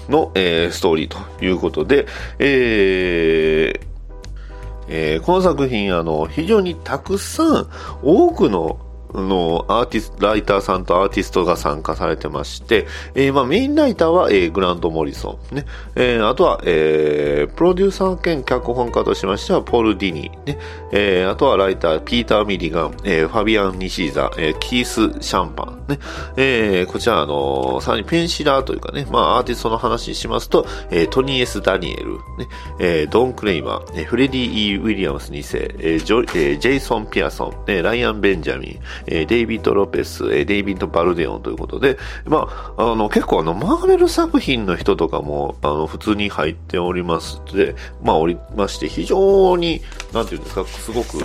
[0.09, 2.07] ンの、えーストーリーということで、
[2.39, 3.81] えー
[4.89, 7.69] えーこの作品、あの、非常にたくさん、
[8.03, 8.84] 多くの、
[9.23, 20.59] の、アーティスト、ライターさんとアーティストが参加されてまして、えーまあメインライターは、えーグラント・モリソン、ね、えーあとは、えープロデューサー兼脚本家としましては、ポール・ディニー、ね、
[20.93, 25.99] えーあとはライター、ピーター・ミリガン、えーファビアン・ニシーザ、えーキース・シャンパン、ね、
[26.37, 32.49] えーこちら、あのさらにペンシラーというかね、まあ、アーティストの話にしますと、えートニー・エス・ダニエル、ね、
[32.81, 51.19] えードン・クレイマー、えーフレディ・ E・ ウィリアムス2世、えージョえージェイソン・ピアソン、えーライアン・ベンジャミン、えデイビッド・ロペス、えデイビッド・バルデオンということで、まあ、あの、結構あの、マーベル作品の人とかも、あの、普通に入っておりますで、まあ、おりまして、非常に、なんていうんですか、すごく、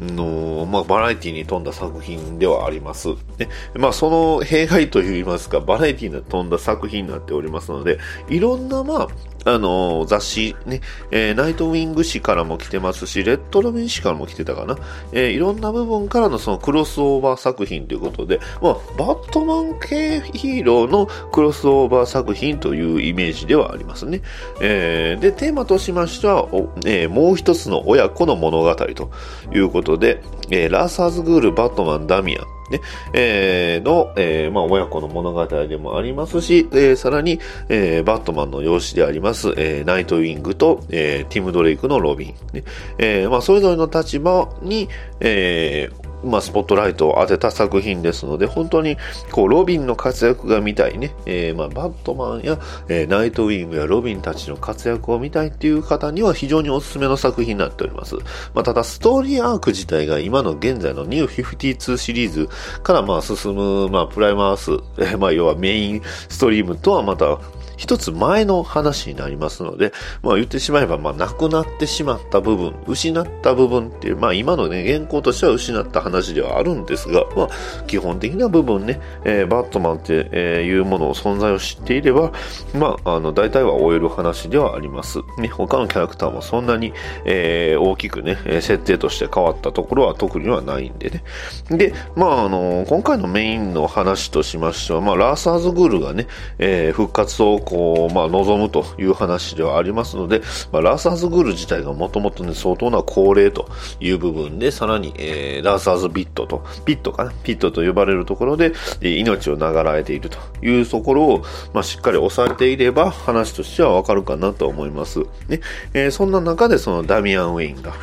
[0.00, 3.08] の、まあ、バラエティに富んだ作品ではあります。
[3.38, 9.08] ね、まあ、その弊害といいますか、バラエティに富んだ作品になっておりますので、いろんな、まあ、
[9.44, 14.76] あの雑誌ね、えーナイトウィング誌からも来てますし、レッドロビン誌からも来てたかな。
[15.12, 24.20] えーいろんな部分からのそのクロスオーバー作品ということで、まあ、バットマン系ヒーローのクロスオーバー作品というイメージではありますね。
[24.60, 26.46] えーで、テーマとしましては、
[26.84, 29.10] えーもう一つの親子の物語と
[29.54, 32.80] いうことことで、えーラーサーズグール、バットマン、ダミアン、ね、
[33.12, 42.64] えーの、えーまあ、親子の物語でもありますし、えーさらに、えーバットマンの養子であります、えーナイトウィングと、えーティム・ドレイクのロビン、ね。
[42.98, 44.88] えーまあ、それぞれの立場に、
[45.20, 48.96] えーまあ、スポットライトを当てた作品ですので、本当に、
[49.32, 58.16] こう、ロビンの活躍が見たいね、えーまあ、バットマンや、えーナイトウィングやロビンたちの活躍を見たいっていう方には非常におすすめの作品になっております。
[58.54, 62.48] まあ、ただ、ストーリーアーク自体が今の現在のニュー52シリーズ
[62.82, 67.38] から、まあ、進む、まあ、プライマース、えーまあ、要はメインストリームとはまた、
[67.80, 77.48] 一つ前の話になりますので、まあ言ってしまえば、まあなくなってしまった部分、失った部分っていう、まあ今のね、原稿としては失った話ではあるんですが、まあ
[77.86, 82.32] 基本的な部分ね、えーバットマンっていうものを存在を知っていれば、
[82.74, 85.20] まああの大体は終える話ではあります。
[85.38, 86.92] ね、他のキャラクターもそんなに、
[87.24, 91.24] えー大きくね、設定として変わったところは特にはないんでね。
[91.70, 96.26] で、まああの、今回のメインの話としましては、まあラーサーズグールがね、
[96.58, 103.68] えー復活をこう、まあ望むという話ではありますので、まあラーサーズグール自体がもともと、相当な高齢と
[104.00, 115.20] いう部分で、さらに、えーラーサーズビットと、ピットかな、ピットと呼ばれるところで、命を長らえているというところを、まあしっかり抑えていれば、話としてはわかるかなと思います。
[115.48, 115.60] ね、
[115.94, 117.96] えーそんな中でそのダミアン・ウェインが、ね、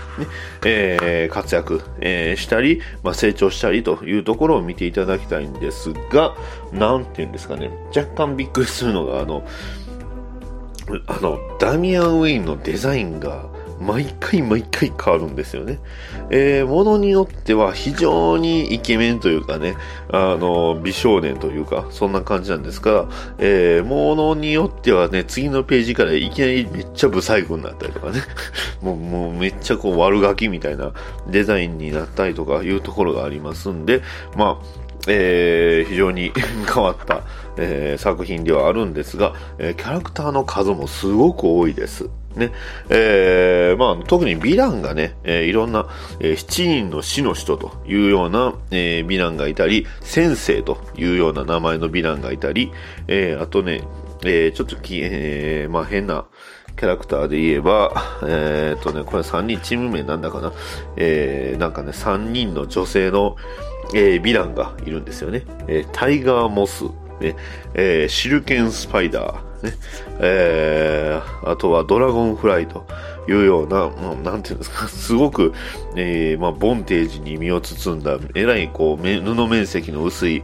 [0.65, 6.35] えー活躍、えーしたり、まあ成長したりというところを見ていただきたいんですが、
[6.71, 9.43] なんていうんですかね、若干びっくりするのが、あの、
[11.07, 13.49] あの、ダミアン・ウェインのデザインが
[13.79, 15.79] 毎回毎回変わるんですよね。
[16.29, 19.75] えー、ものによっては非常にイケメンというかね、
[20.11, 28.21] あの、美少年というか、そんな感じなんですが、えー、ものによってはね、次のページからいきなりめっちゃブサイクになったりとかね、
[28.81, 30.93] もう、もうめっちゃこう悪ガキみたいな
[31.29, 34.01] デザインになったりとかいうところがありますんで、
[34.35, 36.31] まあ、えー、非常に
[36.71, 37.23] 変わった、
[37.57, 42.09] えー、作品ではあるんですが、えー、キャラクターの数もすごく多いです。
[42.35, 42.51] ね、
[42.89, 45.87] えー、まあ、特にヴィランがね、えー、いろんな、
[46.19, 52.71] えー、7人の死の人というような、えー、ヴィランがいたり、先生というような名前のヴィランがいたり、
[53.07, 53.81] えー、あとね、
[54.23, 56.25] えー、ちょっとき、えー、まあ、変な、
[56.77, 60.53] キャラクターで言えば、えー、っとね、これ3人チーム名なんだかな。
[60.95, 63.35] えー、なんかね、3人の女性の、
[63.93, 65.43] えー、ヴィランがいるんですよね。
[65.67, 66.85] えー、タイガーモス、
[67.19, 67.35] ね。
[67.73, 69.73] えー、シルケンスパイダー、ね。
[70.19, 72.85] えー、あとはドラゴンフライと
[73.27, 75.53] いうような、もうなんていうんですか、 すごく、
[75.95, 80.43] えー、まあ、ボンテージに身を包んだ、えらい、こう、布面積の薄い、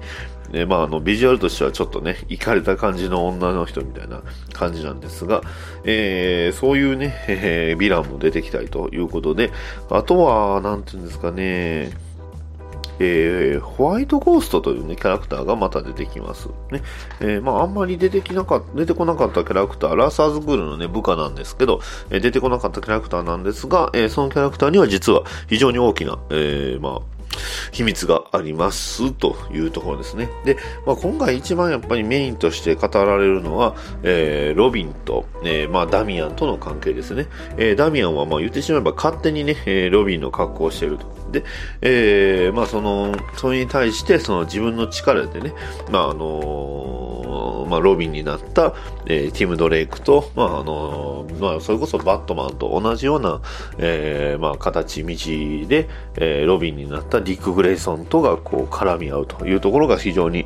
[0.53, 4.21] えまあ、あの、ビジュアルとしてはちょっとね、いかれた感じの女の人みたいな
[4.53, 5.41] 感じなんですが、
[5.83, 9.51] えー、そういうね、えー、ヴィランも出てきたりということで、
[9.89, 11.91] あとは、なんていうんですかね、
[12.99, 16.49] えー、ホワイトゴーストというね、キャラクターがまた出てきます。
[16.71, 16.81] ね。
[17.19, 27.13] えー、まあ、あんまり出てきなか、出てこなかったキャラクター、ラーサーズグールのね、部下なんですけど、えー、出てこなかったキャラクターなんですが、え、そのキャラクターには実は非常に大きな、え、まあ、
[27.71, 30.29] 秘密がありますというところですね。
[30.45, 37.27] で、まあ、今回一番やっぱりメインとして語られるのは、えー、ロビンと、えー、まあ、ダミアンとの関係ですね。
[37.57, 41.22] えー、ダミアンはまあ言ってしまえば勝手にね、えロビンの格好をしていると。
[41.33, 41.43] で、
[41.81, 45.53] えー、まあその、それに対してその自分の力でね、
[45.91, 48.73] まああのー、まあロビンになった、
[49.07, 53.41] えー、ティム・ドレイクと、まああのー、まあそれこそバットマンと同じような、
[53.79, 55.07] えー、まあ形、道
[55.67, 60.45] で、えー、ロビンになったディック・グレイソンとがこう絡み合うというところが非常に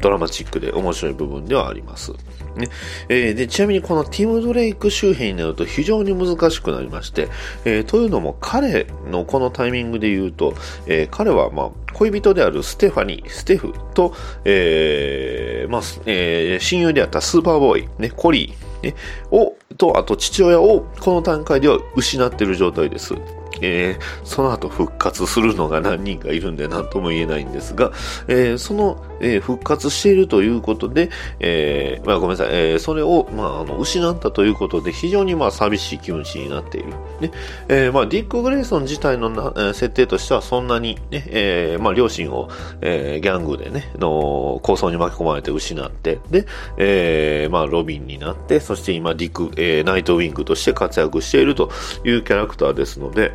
[0.00, 2.12] ドラマチックで面白い部分ではあります。
[2.56, 2.68] ね
[3.08, 7.28] えー、でちなみにこのティム・ドレイク周辺になると非常に難しくなりまして、
[7.64, 10.54] えー、というのも彼のこのタイミングで言うと、
[10.86, 14.14] えー、彼はまあ恋人であるステファニー、ステフと、
[14.44, 18.94] えーまあえー、親友であったスーパーボーイ、ね、コリー、ね、
[19.30, 23.14] を、と、あと父親をこの段階では失っている状態です。
[23.60, 27.92] えー、その後復活するのが何人かいるんで何とも言えないんですが、
[28.28, 36.88] えー、その、えー、復活しているということで、えまあ、ごめんなさい、えそれを、まあ、あの失ったということで非常にまあ寂しい気持ちになっている。
[37.20, 37.30] ね
[37.68, 42.48] えまあ、ディック・グレイソン自体のな、設定としてはそんなにね、えまあ、両親を、
[42.80, 51.70] えギャングでね、の構想に巻き込まれて失って、で、えまあ、ロビンになって、そして今ディック、えナイトウィングとして活躍していると
[52.04, 53.32] いうキャラクターですので、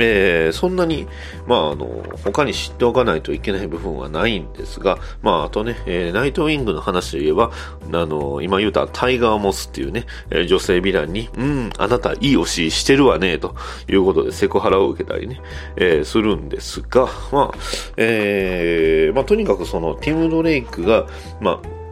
[0.00, 1.06] えー、そんなに、
[1.46, 7.50] まあ、あの、他に知っておかないといけない部分はないんですが、まあ、あとね、えー、ナイトウィングの話といえば、
[7.92, 13.54] あの、今言うたタイガーモスっていうね、えー、女性ヴィランに、うん、あなたいい推ししてるわね、と
[13.88, 15.40] いうことでセクハラを受けたりね、
[15.76, 17.58] えー、するんですが、まあ、
[17.96, 21.06] えー、まあ、とにかくその、ティム・ドレイクが、
[21.40, 21.83] まあ、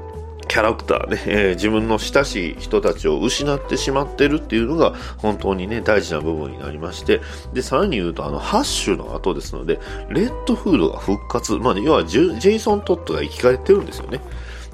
[0.52, 7.22] キャラクターね、えー、自分の親しい人たちを失ってしまってるっていうのが本当にね、大事な部分になりまして、
[7.54, 14.20] で、さらに言うと、あの、ハッシュの後ですので、レッドフードが復活、まあ、要はジェイソン・トットが生き返ってるんですよね。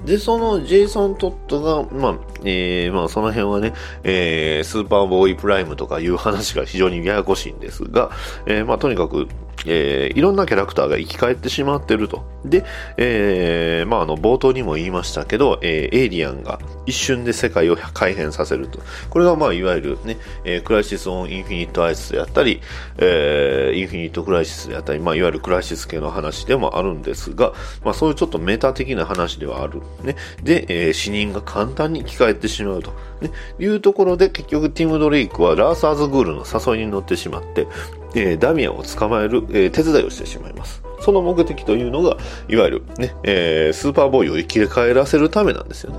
[0.04, 8.10] で、そのジェイソン・トットが、まあ、えー、まあ、その辺はね、えー、スーパーボーイプライムとかいう話が非常にややこしいんですが、
[8.46, 9.28] えー、まあ、とにかく、
[9.66, 12.24] えー、いろんなキャラクターが生き返ってしまってると。
[12.44, 12.64] で、
[12.96, 18.80] えー、まあ、あの、冒頭にも言いましたけど、えー、エイリアンが一瞬で世界を改変させると。
[19.10, 22.60] これが、まあ、いわゆるね、え、クライシス・オン・インフィニット・アースであったり、
[22.98, 27.52] え、インフィニット・クライシスであったり、まあ、いわゆるクライシス系の話でもあるんですが、
[27.84, 29.82] まあ、そういうちょっとメタ的な話ではある。
[30.02, 30.16] ね。
[30.42, 32.92] で、え、死人が簡単に生き返ってしまうと。
[33.20, 37.66] ね、いうところで結局ティム・ドレイクはラーズ・アル・グールの誘いに乗ってしまって、
[38.14, 40.82] えー、ダミアンを捕まえる、えー、手伝いをしてしまいます。
[41.00, 42.16] その目的というのが、
[42.48, 45.98] いわゆるね、えー、スーパーボーイを生き返らせるためなんですよね。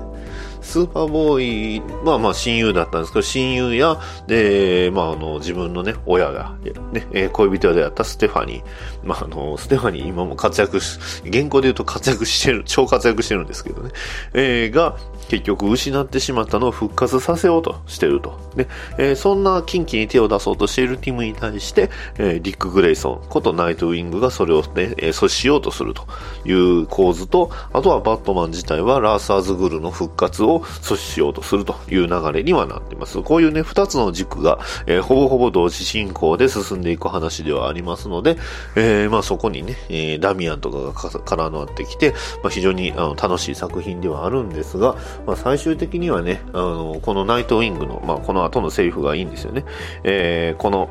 [0.62, 6.54] スーパーボーイは、まあ、親友だったんですけど、親友や、で、まあ、あの、自分のね、親が、
[6.92, 8.64] ね、恋人であったステファニー、
[9.02, 13.90] まあ、あの、ステファニー今も活躍し、現行で言うと活躍してる、超活躍してるんですけどね、
[14.34, 14.96] えー、が、
[15.30, 18.36] 結局失ってしまったのを復活させようとしてると。
[18.56, 18.66] で、
[18.98, 21.88] えー、そんな近畿に手を出そうとしているティムに対して、
[22.18, 26.04] えー、ディック・グレイソンことナイトウィングがそれをね、えー、阻止しようとすると
[26.44, 33.22] いう構図と、あとはバットマン自体はラーサーズグルの復活を阻止しようとするという流れにはなっています。
[33.22, 38.36] こういうね、二つの軸が、えー、ほぼほぼ同時進行で進んでいく話ではありますので、
[38.74, 49.64] えー、まあそこにね、えー、ダミアンとかが絡まってきて、まあ非常にあの楽しい作品ではあるんですが、まあ、最終的にはね、あの、このナイトウィングの、まあ、この後のセリフがいいんですよね。
[50.04, 50.90] えー、この、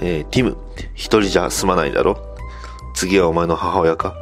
[0.00, 0.56] えー、ティム、
[0.94, 2.18] 一人じゃ済まないだろ
[2.94, 4.14] 次はお前の母親か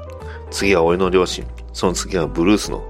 [0.51, 1.47] 次は俺の両親。
[1.73, 2.85] その次はブルースの。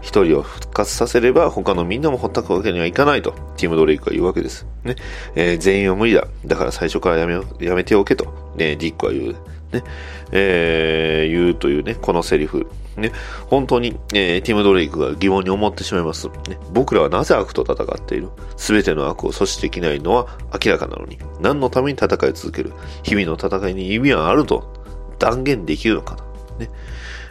[0.00, 4.66] 一人を復活させれば他のみんなもほったくわけにはいかないと、ティム・ドレイクが言うわけです。
[4.82, 4.96] ね。
[5.34, 6.26] えー、全員は無理だ。
[6.46, 8.24] だから最初からやめ、やめておけと、
[8.56, 9.36] ね、ディックは言う。
[9.72, 9.84] ね。
[10.32, 12.66] えー、言うというね、このセリフ。
[12.96, 13.12] ね、
[13.46, 16.28] 本当に、えー、ティム・ドレイクが疑問に思ってしまいます。
[16.28, 18.28] ね、僕らはなぜ悪と戦っている？
[18.56, 20.26] 全ての悪を阻止できないのは
[20.64, 22.72] 明らかなのに、何のために戦い続ける？
[23.02, 24.84] 日々の戦いに意味はあると
[25.18, 26.66] 断言できるのかな？
[26.66, 26.70] ね、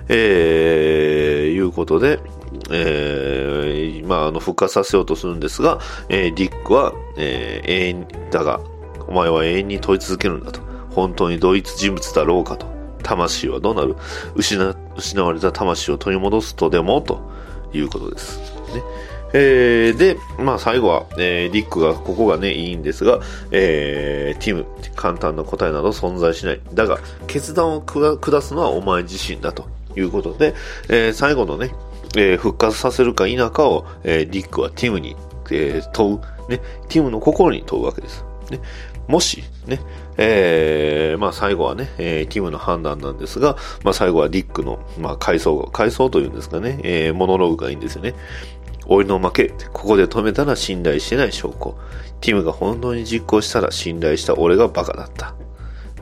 [0.07, 2.19] えー、いうことで、
[2.71, 8.59] えー、まあ、あの、復活させようとするんですが、えー、ディックは、えー、永遠だが、
[9.07, 10.61] お前は永遠に問い続けるんだと。
[10.89, 12.78] 本当に同一人物だろうかと。
[13.03, 13.95] 魂はどうなる
[14.35, 17.21] 失失われた魂を取り戻すとでもと
[17.73, 18.39] いうことです。
[18.73, 18.83] ね。
[19.33, 23.19] えー、で、まあ最後は、えー、ディックが、ここがね、いいんですが、
[23.51, 26.61] えー、ティム、簡単な答えなど存在しない。
[26.73, 30.55] だが、決断を下すのはお前自身だということで、
[30.89, 31.71] えー、最後のね、
[32.15, 35.15] えー、復活させるか否かを、えー、ディックはティムに、
[35.51, 36.19] えー、問う。
[36.49, 38.25] ね、ティムの心に問うわけです。
[38.49, 38.59] ね、
[39.07, 39.79] もし、ね、
[40.21, 43.55] えー、まあ最後はね、えー、ティムの判断なんですが、
[43.85, 48.15] まあ最後はディックの、まあ回想、回想というんですかね、えー、モノローグがいいんですよね。
[48.85, 51.77] 俺の負け、ここで止めたら信頼してない証拠。
[52.19, 55.31] ティムが本当に実行したら信頼した俺がバカだった。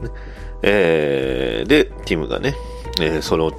[0.02, 0.10] ね
[0.64, 2.56] えー、で、ティムがね、
[3.00, 3.52] えー、その、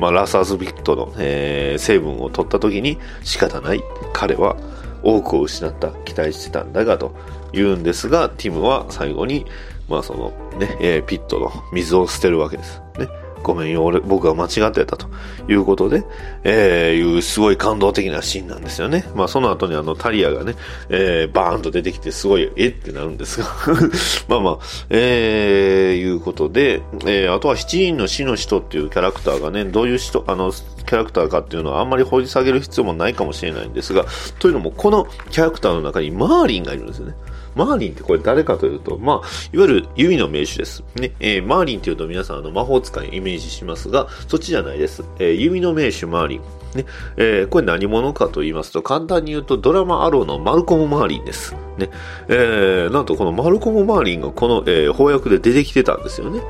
[0.00, 3.82] まあ、ラサーズビットの、えー、成分を取った時に仕方ない。
[4.14, 4.56] 彼は
[5.02, 5.90] 多くを失った。
[6.06, 7.14] 期待してたんだが、と
[7.52, 9.46] 言うんですが、ティムは最後に、
[9.88, 12.80] まあそのね、えー、ピットの水を捨てるわけです。
[12.98, 13.08] ね。
[13.42, 15.06] ごめんよ、俺、僕は間違ってたと
[15.48, 16.04] いうことで、
[16.44, 19.04] えー、いうすごい感動的なシーンなんですよね。
[19.14, 20.54] まあその後にあのタリアがね、
[20.88, 22.68] えー、バーンと出てきてすごい、え？
[22.68, 23.46] ってなるんですが
[24.28, 24.58] まあまあ、
[24.90, 34.06] えー、いうことで、えー、あとは七人の死の人っていうキャラクターがね、どういう人、あの、キャラクターかっていうのはあんまり掘り下げる必要もないかもしれないんですが、
[34.38, 37.14] というのもこのキャラクターの中にマーリンがいるんですよね。
[37.58, 40.84] マーリンってこれ誰かというと、まあ、いわゆる弓の名手です。
[40.94, 45.02] ね、えー、マーリンっていうと皆さんあの魔法使いイメージしますが、そっちじゃないです。
[45.18, 46.57] えー、弓の名手マーリン。
[46.78, 46.86] ね、
[47.16, 51.54] えー、これ何者かと言いますと、簡単に言うとドラマアローのマルコム・マーリンです。
[51.76, 51.90] ね、
[52.28, 56.40] えー、なんとこのマルコム・マーリンがこの、えー、翻訳で出てきてたんですよね。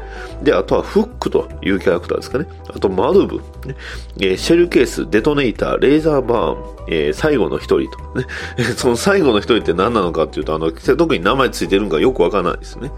[0.43, 2.47] で、あとはフックというキャラクターですかね。
[2.69, 3.37] あとマルブ、
[3.67, 3.77] ね
[4.21, 7.99] えー、シェルケース、デトネーター、レーザーバーン、えー、最後の一人と。
[8.19, 8.27] ね、
[8.77, 12.91] その最後の一人って何なのかっていうと、あの、特に名前ついてるのかよくわからないですね。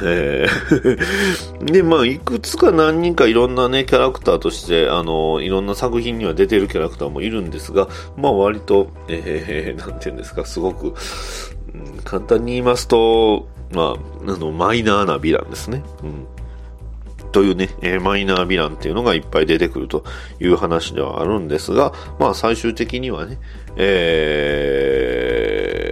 [1.62, 10.94] で、まあ、いくつか何人かいろんなね、キャラクターとして、あの、いろんな作品には出てるキャラクターもいるんですが、まあ、割と、えー、なんていうんですか、すごく、うん、
[12.04, 13.96] 簡単に言いますと、ま
[14.26, 15.82] あ、あの、マイナーなヴィランですね。
[16.02, 16.26] うん
[17.32, 20.04] というね、えー、マイナーヴィランっていうのがいっぱい出てくると
[20.40, 23.38] いう話ではあるんですが、まあ最終的にはね、
[23.76, 24.78] え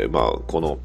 [0.08, 0.78] ー、まあこの、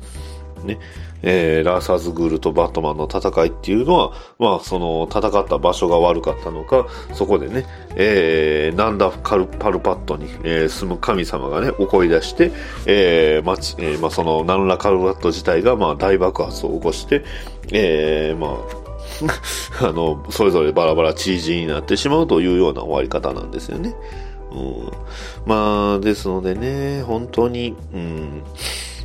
[0.66, 0.78] ね、
[1.24, 12.52] えー、ラーサーズグールとバットマンの戦いっていうのは、まあ、その、戦った場所が悪かったのか、そこでね、えー、ナンダ・カルパルパットに、えー、住む神様がね、怒り出して、
[12.86, 17.24] えー、町、えー、まあ、その、ナンラ・カルパット自体が、まあ、大爆発を起こして、
[17.72, 18.82] えー、まあ、
[19.88, 23.96] あの、それぞれバラバラチージになってしまうというような終わり方なんですよね。
[24.52, 24.92] うん、
[25.46, 28.44] まあ、ですのでね、本当に、うん、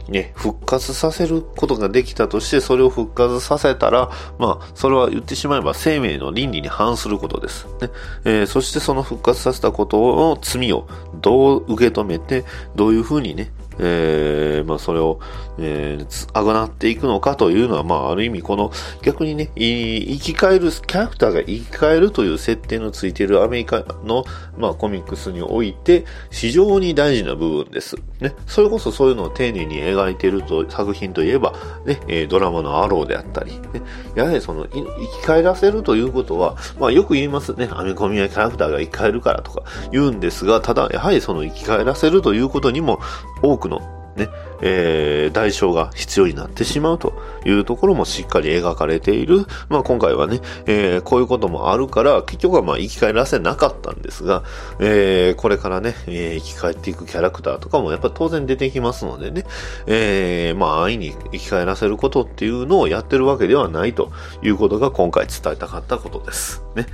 [0.08, 7.66] ね、復活させることができたとして、それを復活させたら、まあ、それは言ってしまえば生命の倫理に反することです。
[7.80, 7.90] ね
[8.24, 10.86] えー、そしてその復活させたことの罪を
[11.20, 12.44] どう受け止めて、
[12.76, 15.20] どういうふうにね、えー、まあそれを、
[15.58, 18.70] えー、あがなっていくのかというのは、まあある意味この、
[19.02, 24.24] 逆にね、生き返る、キャラクターが生き返るという設定のついているアメリカの、
[24.58, 27.96] まあコミックスにおいて、非常に大事な部分です。
[28.20, 28.34] ね。
[28.46, 31.54] それこそそういうのを丁寧に描いていると、作品といえば、
[31.84, 33.82] ね、え、ドラマのアローであったり、ね、
[34.14, 34.82] やはりその、生
[35.20, 43.00] き返らせるということは、まあよく言いますね、アメコミやキャラクターが生き返るからとか言うんですが、ただ、やはりその生き返らせるということにも、
[43.42, 43.80] 多くの
[44.16, 44.28] ね、
[44.60, 49.46] えー、代償が必要になってしまうというところもしっかり描かれている。
[49.68, 54.42] まあ今回はね、えー、こういうこともあるから、結局はまあ生き返らせなかったんですが、
[54.80, 59.44] えー、これからね、えー、生き返っていくキャラクターとかもやっぱ当然出てきますのでね、
[59.86, 66.62] えー、まあ安易に生き返らせることっていうのをやってるわけではないということが今回伝えたかったことです。
[66.74, 66.86] ね。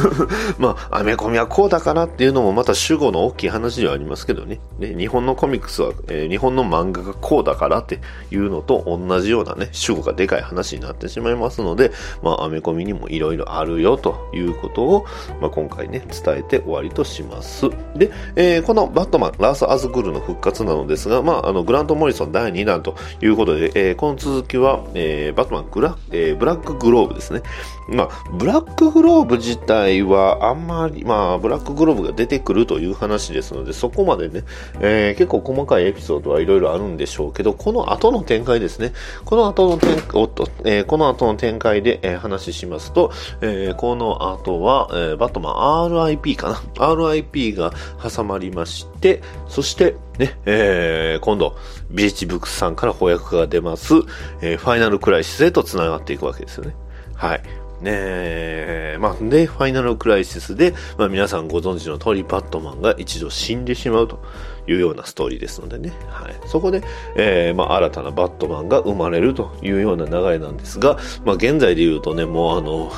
[0.58, 4.60] まあ、アメコミはこうだからっていうのもまた主語の大きい話ではありますけどね。
[4.78, 11.90] ね日本のコミックスは、えー、日本の漫画がこうだからっていうのと同じようなね、主語がでかい話になってしまいますので、
[12.22, 15.06] まあ、アメコミにも色々あるよということを、
[15.40, 17.68] まあ、今回ね、伝えて終わりとします。
[17.94, 27.42] で、えー、このバットマン、ラース・アズグルの復活なのですが、まあ、あの、グラント・モリソン第2弾ということで、えー、この続きは、えー、バットマングラ、えー、ブラックグローブですね。
[27.88, 34.44] まあ、ブラックグローブ自体はあんまり、まあ、ブラックグローブが出てくるという話ですので、そこまでね、
[34.80, 38.92] えー、結構細かいエピソードはいろいろあるんでしょうけど、この後の展開ですね。
[39.24, 45.52] この後の展開、おっと、えー、この後の展開で、えー、話しますと、えー、この後は、えー、バットマ
[45.86, 47.72] ン RIP かな ?RIP が
[48.02, 51.56] 挟まりまして、そして、ね、えー、今度、
[51.90, 53.94] ビーチブックスさんから翻訳が出ます、
[54.42, 56.74] えー、ファイナルクライシスへと繋がっていくわけですよね。
[57.14, 57.42] はい。
[57.80, 64.22] ねえまあ、で、ファイナルクライシスで、まあ、皆さんご存知の通り、バットマンが一度死んでしまうと
[64.66, 65.92] いうようなストーリーですのでね。
[66.08, 66.34] はい。
[66.46, 66.82] そこで、
[67.16, 72.92] えー、まあ、新たなバットマンが生まれるというような流れなんですが、まあ、現在で言うとね、もうあの、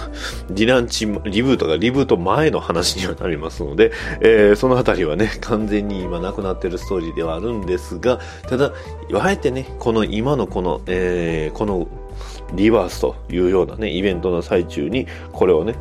[0.50, 8.72] ディランチ、リブートがリブート前の話にはなりますので、えー、そのあたりはね、完全に今なくなっているストーリーではあるんですが、ただ、
[9.14, 11.86] あえてね、この今のこの、えー、この
[12.54, 15.74] リバースというようなね、イベントの最中に、これをね、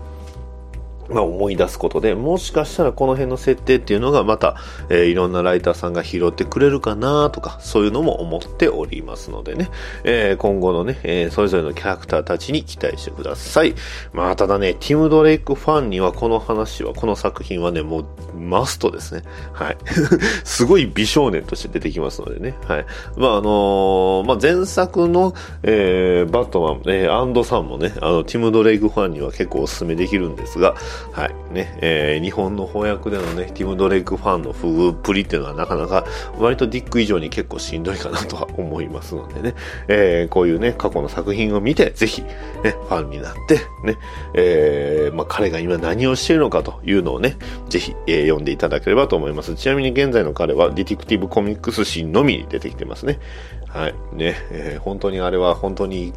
[1.14, 4.56] まあ、思い出すことで、もしかしたらこの辺の設定っていうのがまた、
[4.90, 9.70] えー、いろんなライターさんが拾ってくれるかなとか、そういうのも思っておりますのでね、
[10.04, 13.76] えー、今後のね、えー、それぞれのキャラクターたちに期待してください。
[14.14, 18.06] まあ、ただね、ティム・ドレイクファンにはこの話は、この作品はね、もう
[18.38, 19.24] マストですね。
[19.54, 19.78] はい。
[20.44, 22.56] すごい美少年として出てきますのでね。
[22.68, 22.86] はい。
[23.18, 25.34] まあ、あのまあ、前作の、
[25.64, 30.76] えバットマン、えアンドさんもね、あの、ティム・ドレイクファンには結構お勧めできるんですが、
[31.12, 31.54] はい。
[31.54, 36.06] ね、えー、日本の翻訳でのね、ティム・ドレイクファンの不遇っぷりっていうのはなかなか、
[36.38, 39.56] 割とディック以上に結構しんどいかなとは思いますのでね、
[39.88, 42.30] えー、こういうね、過去の作品を見て、ぜひ、ね、
[42.64, 43.98] ファンになって、ね、
[44.34, 47.38] えー、まあ、彼が今何をしているのかというのをね、
[47.70, 49.56] ぜひ、えー、読んでいただければと思います。
[49.56, 53.20] ちなみに現在の彼は、ディティクティブコミックス誌のみに出てきてますね。
[53.68, 53.96] はい。
[54.14, 56.14] ね、えー、本当にあれは本当に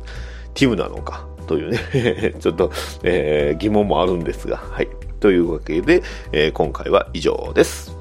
[0.54, 2.70] ティムなのか、というね ちょっと、
[3.02, 4.88] えー、疑問もあるんですが、はい。
[5.20, 7.96] というわけで、えー、今回は以上です。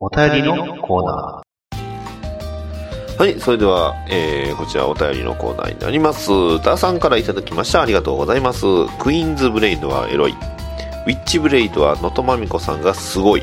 [0.00, 1.50] お便りのコーナー。
[3.20, 6.30] はい、それでは、えー、こちらお便りのコーナーになります。
[6.64, 7.82] ダーさんからいただきました。
[7.82, 8.64] ありがとうございます。
[8.98, 10.32] クイーンズブレイドはエロい。
[10.32, 13.42] ウィッチブレイドは能登まみこさんがすごい。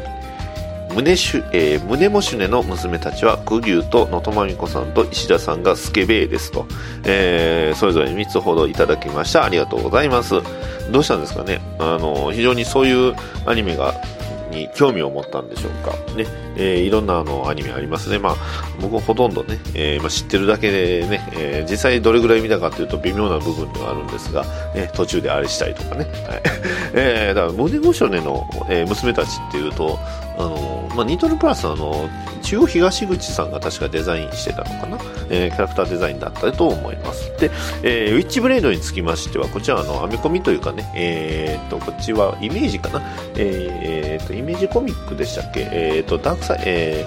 [0.97, 6.65] 胸シュ、えー、胸もシュネの娘たちは、グギュとのとまみこさんと石田さんがスケベーですと、
[7.05, 9.45] えー、それぞれ3つほどいただきました。
[9.45, 10.33] ありがとうございます。
[10.91, 11.61] どうしたんですかね？
[11.77, 13.93] あの、非常にそういうアニメが
[14.49, 15.91] に興味を持ったんでしょうか？
[16.15, 16.25] ね。
[16.55, 18.17] えー、いろんなあのアニメありますね。
[18.17, 18.35] まあ、
[18.81, 26.05] 僕ほとんどね、えー、まあ、知ってるだけでね、えー、実際どれぐらい見たかっていうと微妙な部分ではあるんですが、ね、途中であれしたいとかね。
[26.27, 26.41] はい。
[26.95, 29.99] えー、だから、胸御所ねの、えー、娘たちっていうと、
[30.37, 32.09] あの、まあ、ニトルプラスあの、
[32.43, 34.97] 中央東口さんが確かデザインしてたのかな、
[35.29, 37.31] えー、キャラクターデザインだったと思います。
[37.39, 37.49] で、
[37.83, 43.01] えー、ウィッチブレードにつきましては、こちらあの、編み込みというかね、えー、と、こっちはイメージかな、
[43.35, 45.67] えー、と、イメージコミックでしたっけ？
[45.71, 47.05] えー、と、ダークサイ、え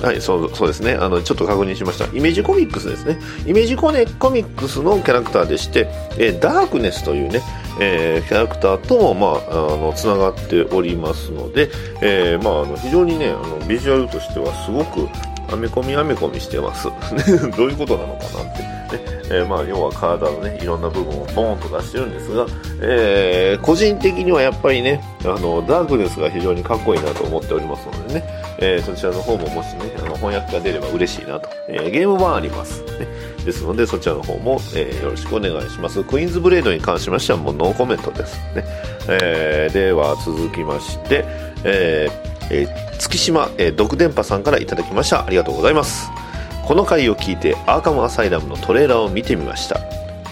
[0.00, 0.94] ー、はい、そう、そうですね。
[0.94, 2.04] あの、ちょっと確認しました。
[2.06, 3.18] イメージコミックスですね。
[3.46, 5.88] イメージコネコミックスのキャラクターでして、
[6.18, 7.40] えー、ダークネスというね、
[7.80, 11.70] えー、キャラクターとも、まあ、の、つながっておりますので、
[12.02, 15.08] えー、まあ、あの、非常にね、あの、ビジュアルとしてはすごく、
[15.52, 16.88] アメコミアメコミしてます。
[17.56, 18.62] どういうことなのかなって。
[18.62, 22.46] ねえーまあ、要は体のね、いろんな部分をボーンと出してるんですが、
[22.82, 31.48] えー個人的にはやっぱりね、あの、ダークネスが非常にかっこいいなと思っておりますのでね、えーそちらの方ももしね、あの翻訳が出れば嬉しいなと。
[31.68, 32.82] えーゲーム版あります。
[32.98, 33.06] ね。
[33.44, 36.02] ですので、そちらの方も、えーよろしくお願いします。
[36.04, 38.36] クイーンズブレードに関しましてはもうノーコメントです。
[38.54, 38.64] ね。
[39.08, 41.24] えーでは続きまして、
[41.64, 45.26] えーえー月島、えー、毒電波さんからいただきました。
[45.26, 46.10] ありがとうございます。
[46.66, 49.80] この回を聞いてアーカムアサイラムのトレーラーを見てみました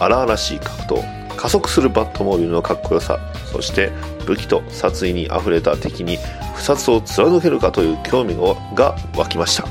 [0.00, 3.18] 荒々しい格闘加速するバットモービルのかっこよさ
[3.52, 3.90] そして
[4.26, 6.18] 武器と殺意にあふれた敵に
[6.54, 8.34] 不殺を貫けるかという興味
[8.74, 9.68] が湧きました。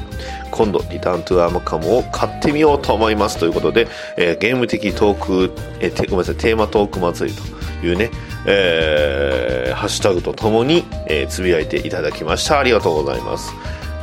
[0.52, 7.38] 今度リターントゥアームカムを買ってみようと思いますということで、えーゲーム的トーク、えーごめんなさいテーマトーク祭り
[7.82, 8.12] というね、
[8.46, 12.60] えーハッシュタグとともに、えーつぶやいていただきました。
[12.60, 13.52] ありがとうございます。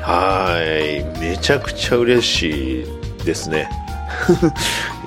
[0.02, 1.04] はい。
[1.20, 3.68] めちゃくちゃ嬉しいですね。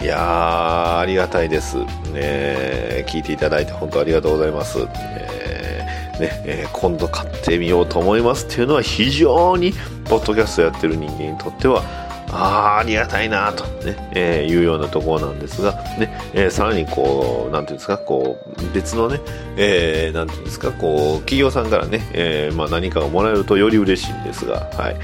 [0.02, 1.78] いやーありがたいです。
[2.12, 9.74] ね聞いていただいて本当ありがとうございます、えーねえー今度買ってみようと思いますっていうのは非常に
[10.06, 11.84] ポッドキャストやってる人間にとっては
[12.32, 19.20] あーありがたいなとね、えーいうようなところなんですが、ね、えーさらにこう、なんていうんですか、こう、別のね、
[19.58, 24.96] えーなんていうんですか、こう、企業さんからね、えーまあ何かをもらえるとより嬉しいんですが、はい。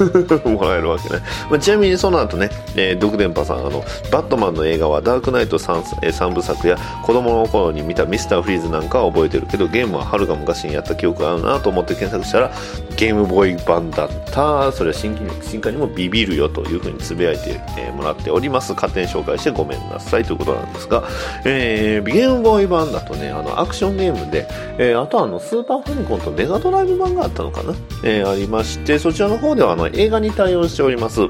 [0.48, 1.20] もらえるわけない。
[1.50, 12.50] まあ、ちなみにその後ね、えー、ドク電波さん、あの、バットマンの映画はダークナイト 3, えー三部作や子供の頃に見たミスターフリーズなんかは覚えてるけど、ゲームははるか昔にやった記憶があるなと思って検索したら、
[12.96, 18.74] ゲームボーイ版だった、それは新進化にもビビるよといういうふうにつぶやいて、えーもらっております。
[18.74, 20.24] 勝手に紹介してごめんなさい。
[20.24, 21.02] ということなんですが、
[21.44, 24.46] えーゲームボーイ版だとね、あの、アクションゲームで、
[24.78, 27.74] えーあとはあの、スーパーファミコンとメガドライブ版があったのかな、
[28.04, 31.20] えーありまして、そちらの方ではあの、映画に対応しております。
[31.20, 31.28] ね。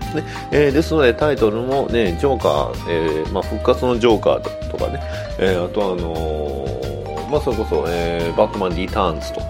[0.50, 5.00] えーですので、タイトルもね、ジョーカー、えーまあ、復活のジョーカーとかね、
[5.38, 9.46] えーあとあのーまあ、それこそ、えーバットマンリターンズとか、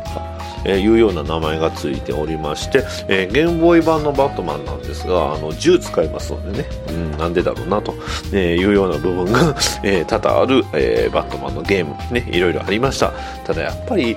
[0.65, 7.95] えーいうような名前がついておりまして、えーゲームボーイ版のバットマンなんですが、あの、銃使いますのでね、うん、なんでだろうなと、
[8.33, 13.13] えーいうような部分が、えー多々ある、えーバットマンのゲーム、ね、いろいろありました。
[13.45, 14.17] ただやっぱり、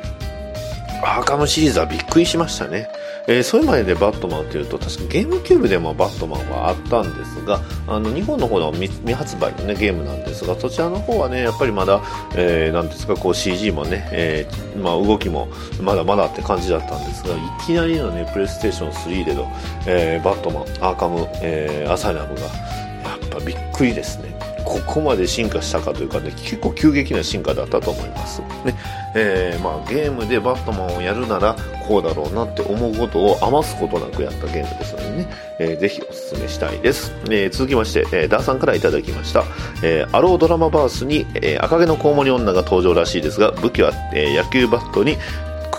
[1.01, 2.89] アーカムシリーズはびっくりしましたね。
[3.31, 12.01] えーそれまででバットマンというと、確かゲームキューブでもバットマンはあったんですが、あの、日本の方の未未発売のね、ゲームなんですが、そちらの方はね、やっぱりまだ、
[12.35, 15.47] えーなんですか、こう CG もね、えーまあ動きも
[15.79, 19.47] まだまだって感じだったんですが、いきなりのね、プレイステーション3での、
[19.85, 22.47] えーバットマン、アーカム、えーアサイラムが、や
[23.23, 24.39] っぱびっくりですね。
[24.65, 28.41] ここまで進化したかというかね、結構急激な進化だったと思います。
[28.65, 28.75] ね、
[29.15, 31.55] えーまあゲームでバットマンをやるなら
[31.87, 35.27] こうだろうなって思うことを余すことなくやったゲームですのでね、
[35.59, 37.11] えーぜひお勧めしたいです。
[37.25, 39.43] えー続きまして、えーダーさんからいただきました。
[39.83, 45.17] えーアロードラマバースに、えー赤毛のコウモリ女が登場らしいですが、武器は、えー野球バットに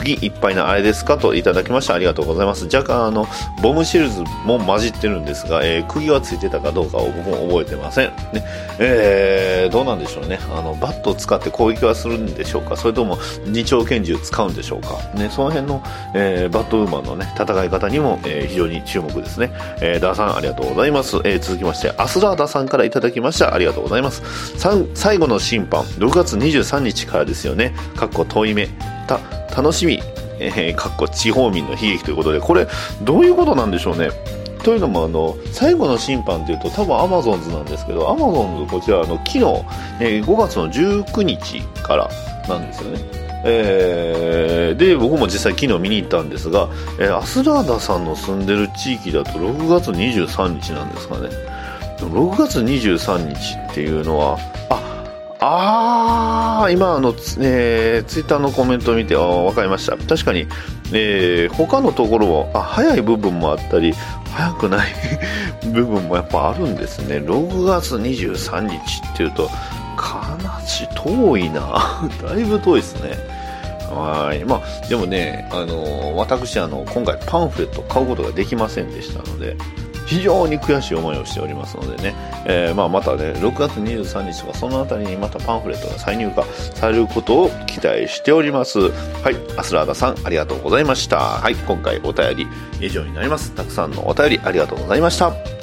[0.01, 1.94] 釘いっぱいなあれですかといただきました。
[1.94, 2.64] ありがとうございます。
[2.64, 3.26] 若干あの、
[3.62, 8.07] ボムシェルズも混じってるんですが、えー釘はついてたかどうかを僕も覚えてません。
[8.32, 8.44] ね、
[8.78, 10.38] えーどうなんでしょうね。
[10.57, 12.76] あの、バットを使って攻撃はするんでしょうか？
[12.76, 14.96] それとも二丁拳銃使うんでしょうか？
[15.14, 15.82] ね、その辺の、
[16.14, 19.53] えーバットウーマンのね、戦い方にも、えー非常に注目ですね。
[19.80, 21.16] えーダーさんありがとうございます。
[21.24, 23.55] えー続きまして、アスラーダさんからいただきました。
[23.55, 24.22] ありがとうございます。
[24.94, 27.74] 最後の審判、6月23日からですよね。
[27.96, 28.68] かっこ遠い目。
[29.07, 29.18] た、
[29.57, 30.01] 楽しみ。
[30.42, 32.66] えーかっこ地方民の悲劇ということで、これ、
[33.03, 34.09] どういうことなんでしょうね。
[34.62, 39.38] というのも、あの、最後の審判というと、多分アマゾンズなんですけど、アマゾンズこちら、あの、昨日、
[40.01, 42.09] えー5月の19日から
[42.48, 43.01] なんですよね。
[43.44, 51.28] えーで、僕も実際昨日見に行ったんですが、えーアスラーダさんの住んでる地域だと6月23日なんですかね。
[51.98, 54.38] 6月23日っていうのは、
[54.70, 54.80] あ、
[55.43, 59.97] あー、今あの、えーツイッターのコメントを見て、あわかりました。
[59.97, 60.47] 確かに、
[60.93, 63.93] えー他のところは、あ、早い部分もあったり、
[64.34, 64.93] 早くない
[65.72, 67.16] 部分もやっぱあるんですね。
[67.16, 68.76] 6月23日
[69.12, 69.49] っていうと、
[69.97, 71.61] かなし遠いな。
[72.22, 73.41] だいぶ遠いですね。
[73.91, 74.45] はい。
[74.45, 79.57] まあ、でもね、あの、私、あの、今回パンフレット買うことができませんでしたので、
[80.11, 86.44] 非常に悔しい思いをしておりますのでね、えーまあ、またね、6月23日とかそのあたりにまたパンフレットが再入荷
[86.74, 88.80] されることを期待しております。
[88.80, 89.36] はい。
[89.56, 91.18] アスラーダさん、ありがとうございました。
[91.18, 91.54] はい。
[91.54, 92.46] 今回お便り
[92.80, 93.54] 以上になります。
[93.54, 95.59] たくさんのお便りありがとうございました。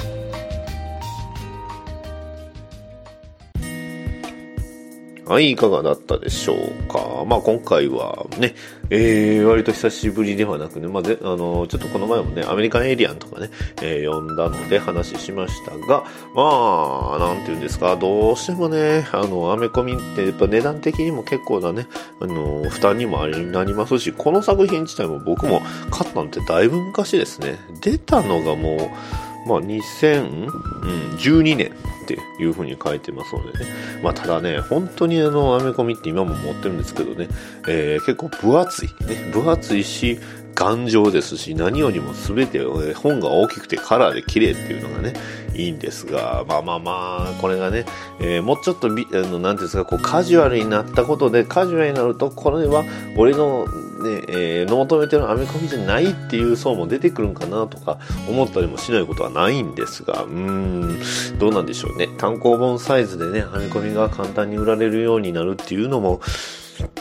[5.27, 6.57] はい、いかがだったでしょう
[6.87, 7.25] か。
[7.27, 8.55] まあ今回はね、
[8.89, 13.49] えー、割と久しぶりではなくね、まあぜ、あの、ちょっとこの前もね、アメリカンエイリアンとかね、
[13.81, 21.87] えー、読んだので話しましたが、まあ、なんていうんですか、どうしてもね、あの、アメコミってやっぱ値段的にも結構なね、
[22.21, 25.61] あの、負担にもありなりますし、この作品自体も僕も
[25.91, 27.59] 買ったのってだいぶ昔ですね。
[27.81, 31.71] 出たのがもう、まあ、2012年
[32.03, 33.65] っていうふうに書いてますのでね。
[34.03, 37.27] まあ、ただね、本当にあの、アメコミって今も持ってるんですけどね、
[37.67, 38.89] えー、結構分厚い。
[39.05, 40.19] ね、分厚いし、
[40.57, 42.59] 頑丈ですし、何よりも全て
[42.93, 45.13] 本が大きくてカラーで綺麗っていうのがね、
[45.57, 46.91] いいんですが、まあまあま
[47.31, 47.85] あ、これがね、
[48.19, 52.83] えー、もうちょっとび、あの、なんていうんですか、こう、カジュアルになったことで、カジュアルになると、これは、
[53.17, 53.65] 俺の、
[53.97, 57.97] ね、えー、求めてるアメコミじゃないっていう層も出てくるんかなとか
[58.29, 62.07] 思ったりもしないことはないんですが、うーん、どうなんでしょうね。
[62.17, 66.21] 単行本サイズでね、アメコミが簡単に売られるようになるっていうのも、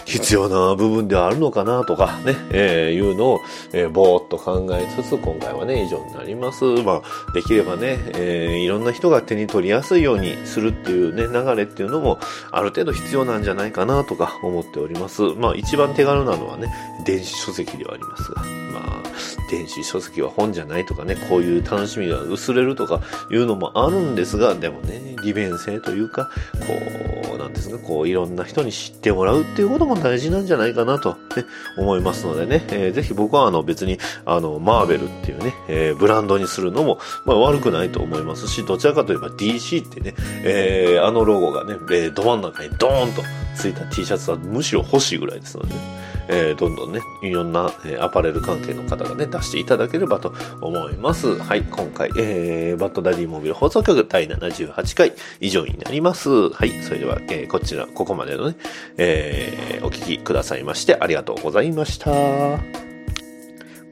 [0.05, 3.41] 必要な部分ではあるのかなとかね、えー、いうのを、
[3.73, 6.65] えー、ぼーっと考えつつ、今回はね、以上になります。
[6.65, 12.19] まあ、できればね、えー、いろんな人が手に取りやすいようにするっていうね、流れっていうのも、
[12.51, 15.23] ある程度必要なんじゃないかなとか思っております。
[15.23, 16.73] まあ、一番手軽なのはね、
[17.05, 19.07] 電子書籍ではありますが、まあ、
[19.51, 23.01] 電子書籍は本じゃないとかね、こういう楽しみが薄れるとか
[23.31, 26.31] いうのもあるんですが、でもね、利便性というか、
[26.67, 31.45] こう、なんですか、こう、いろんな人に知ってもらうっていうことも大事なんじゃないかなと、ね、
[31.77, 40.15] 思いますのでね、えー、ぜひ僕はあの別に、あの、マーベルっていうね、えー、ブランドにするのも、まあ悪くないと思いますし、どちらかといえば DC ってね、
[40.45, 43.23] えー、あのロゴがね、えー、ど真ん中にドーンと
[43.55, 46.06] ついた T シャツはむしろ欲しいぐらいですのでね。
[46.29, 51.39] えー、どんどんね、いろんな、えー、アパレル関係の方がね、出していただければと思います。
[51.39, 56.51] はい、今回、えー、バッドダディモビル放送局第78回以上になります。
[56.51, 58.57] はい、それでは、えー、こちら、ここまでのね、
[58.97, 62.11] えー、お聞きくださいましてありがとうございました。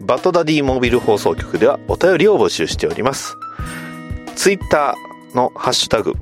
[0.01, 3.37] バッドダディモビル放送局ではお便りを募集しております。
[4.35, 6.14] ツイッターのハッシュタグ、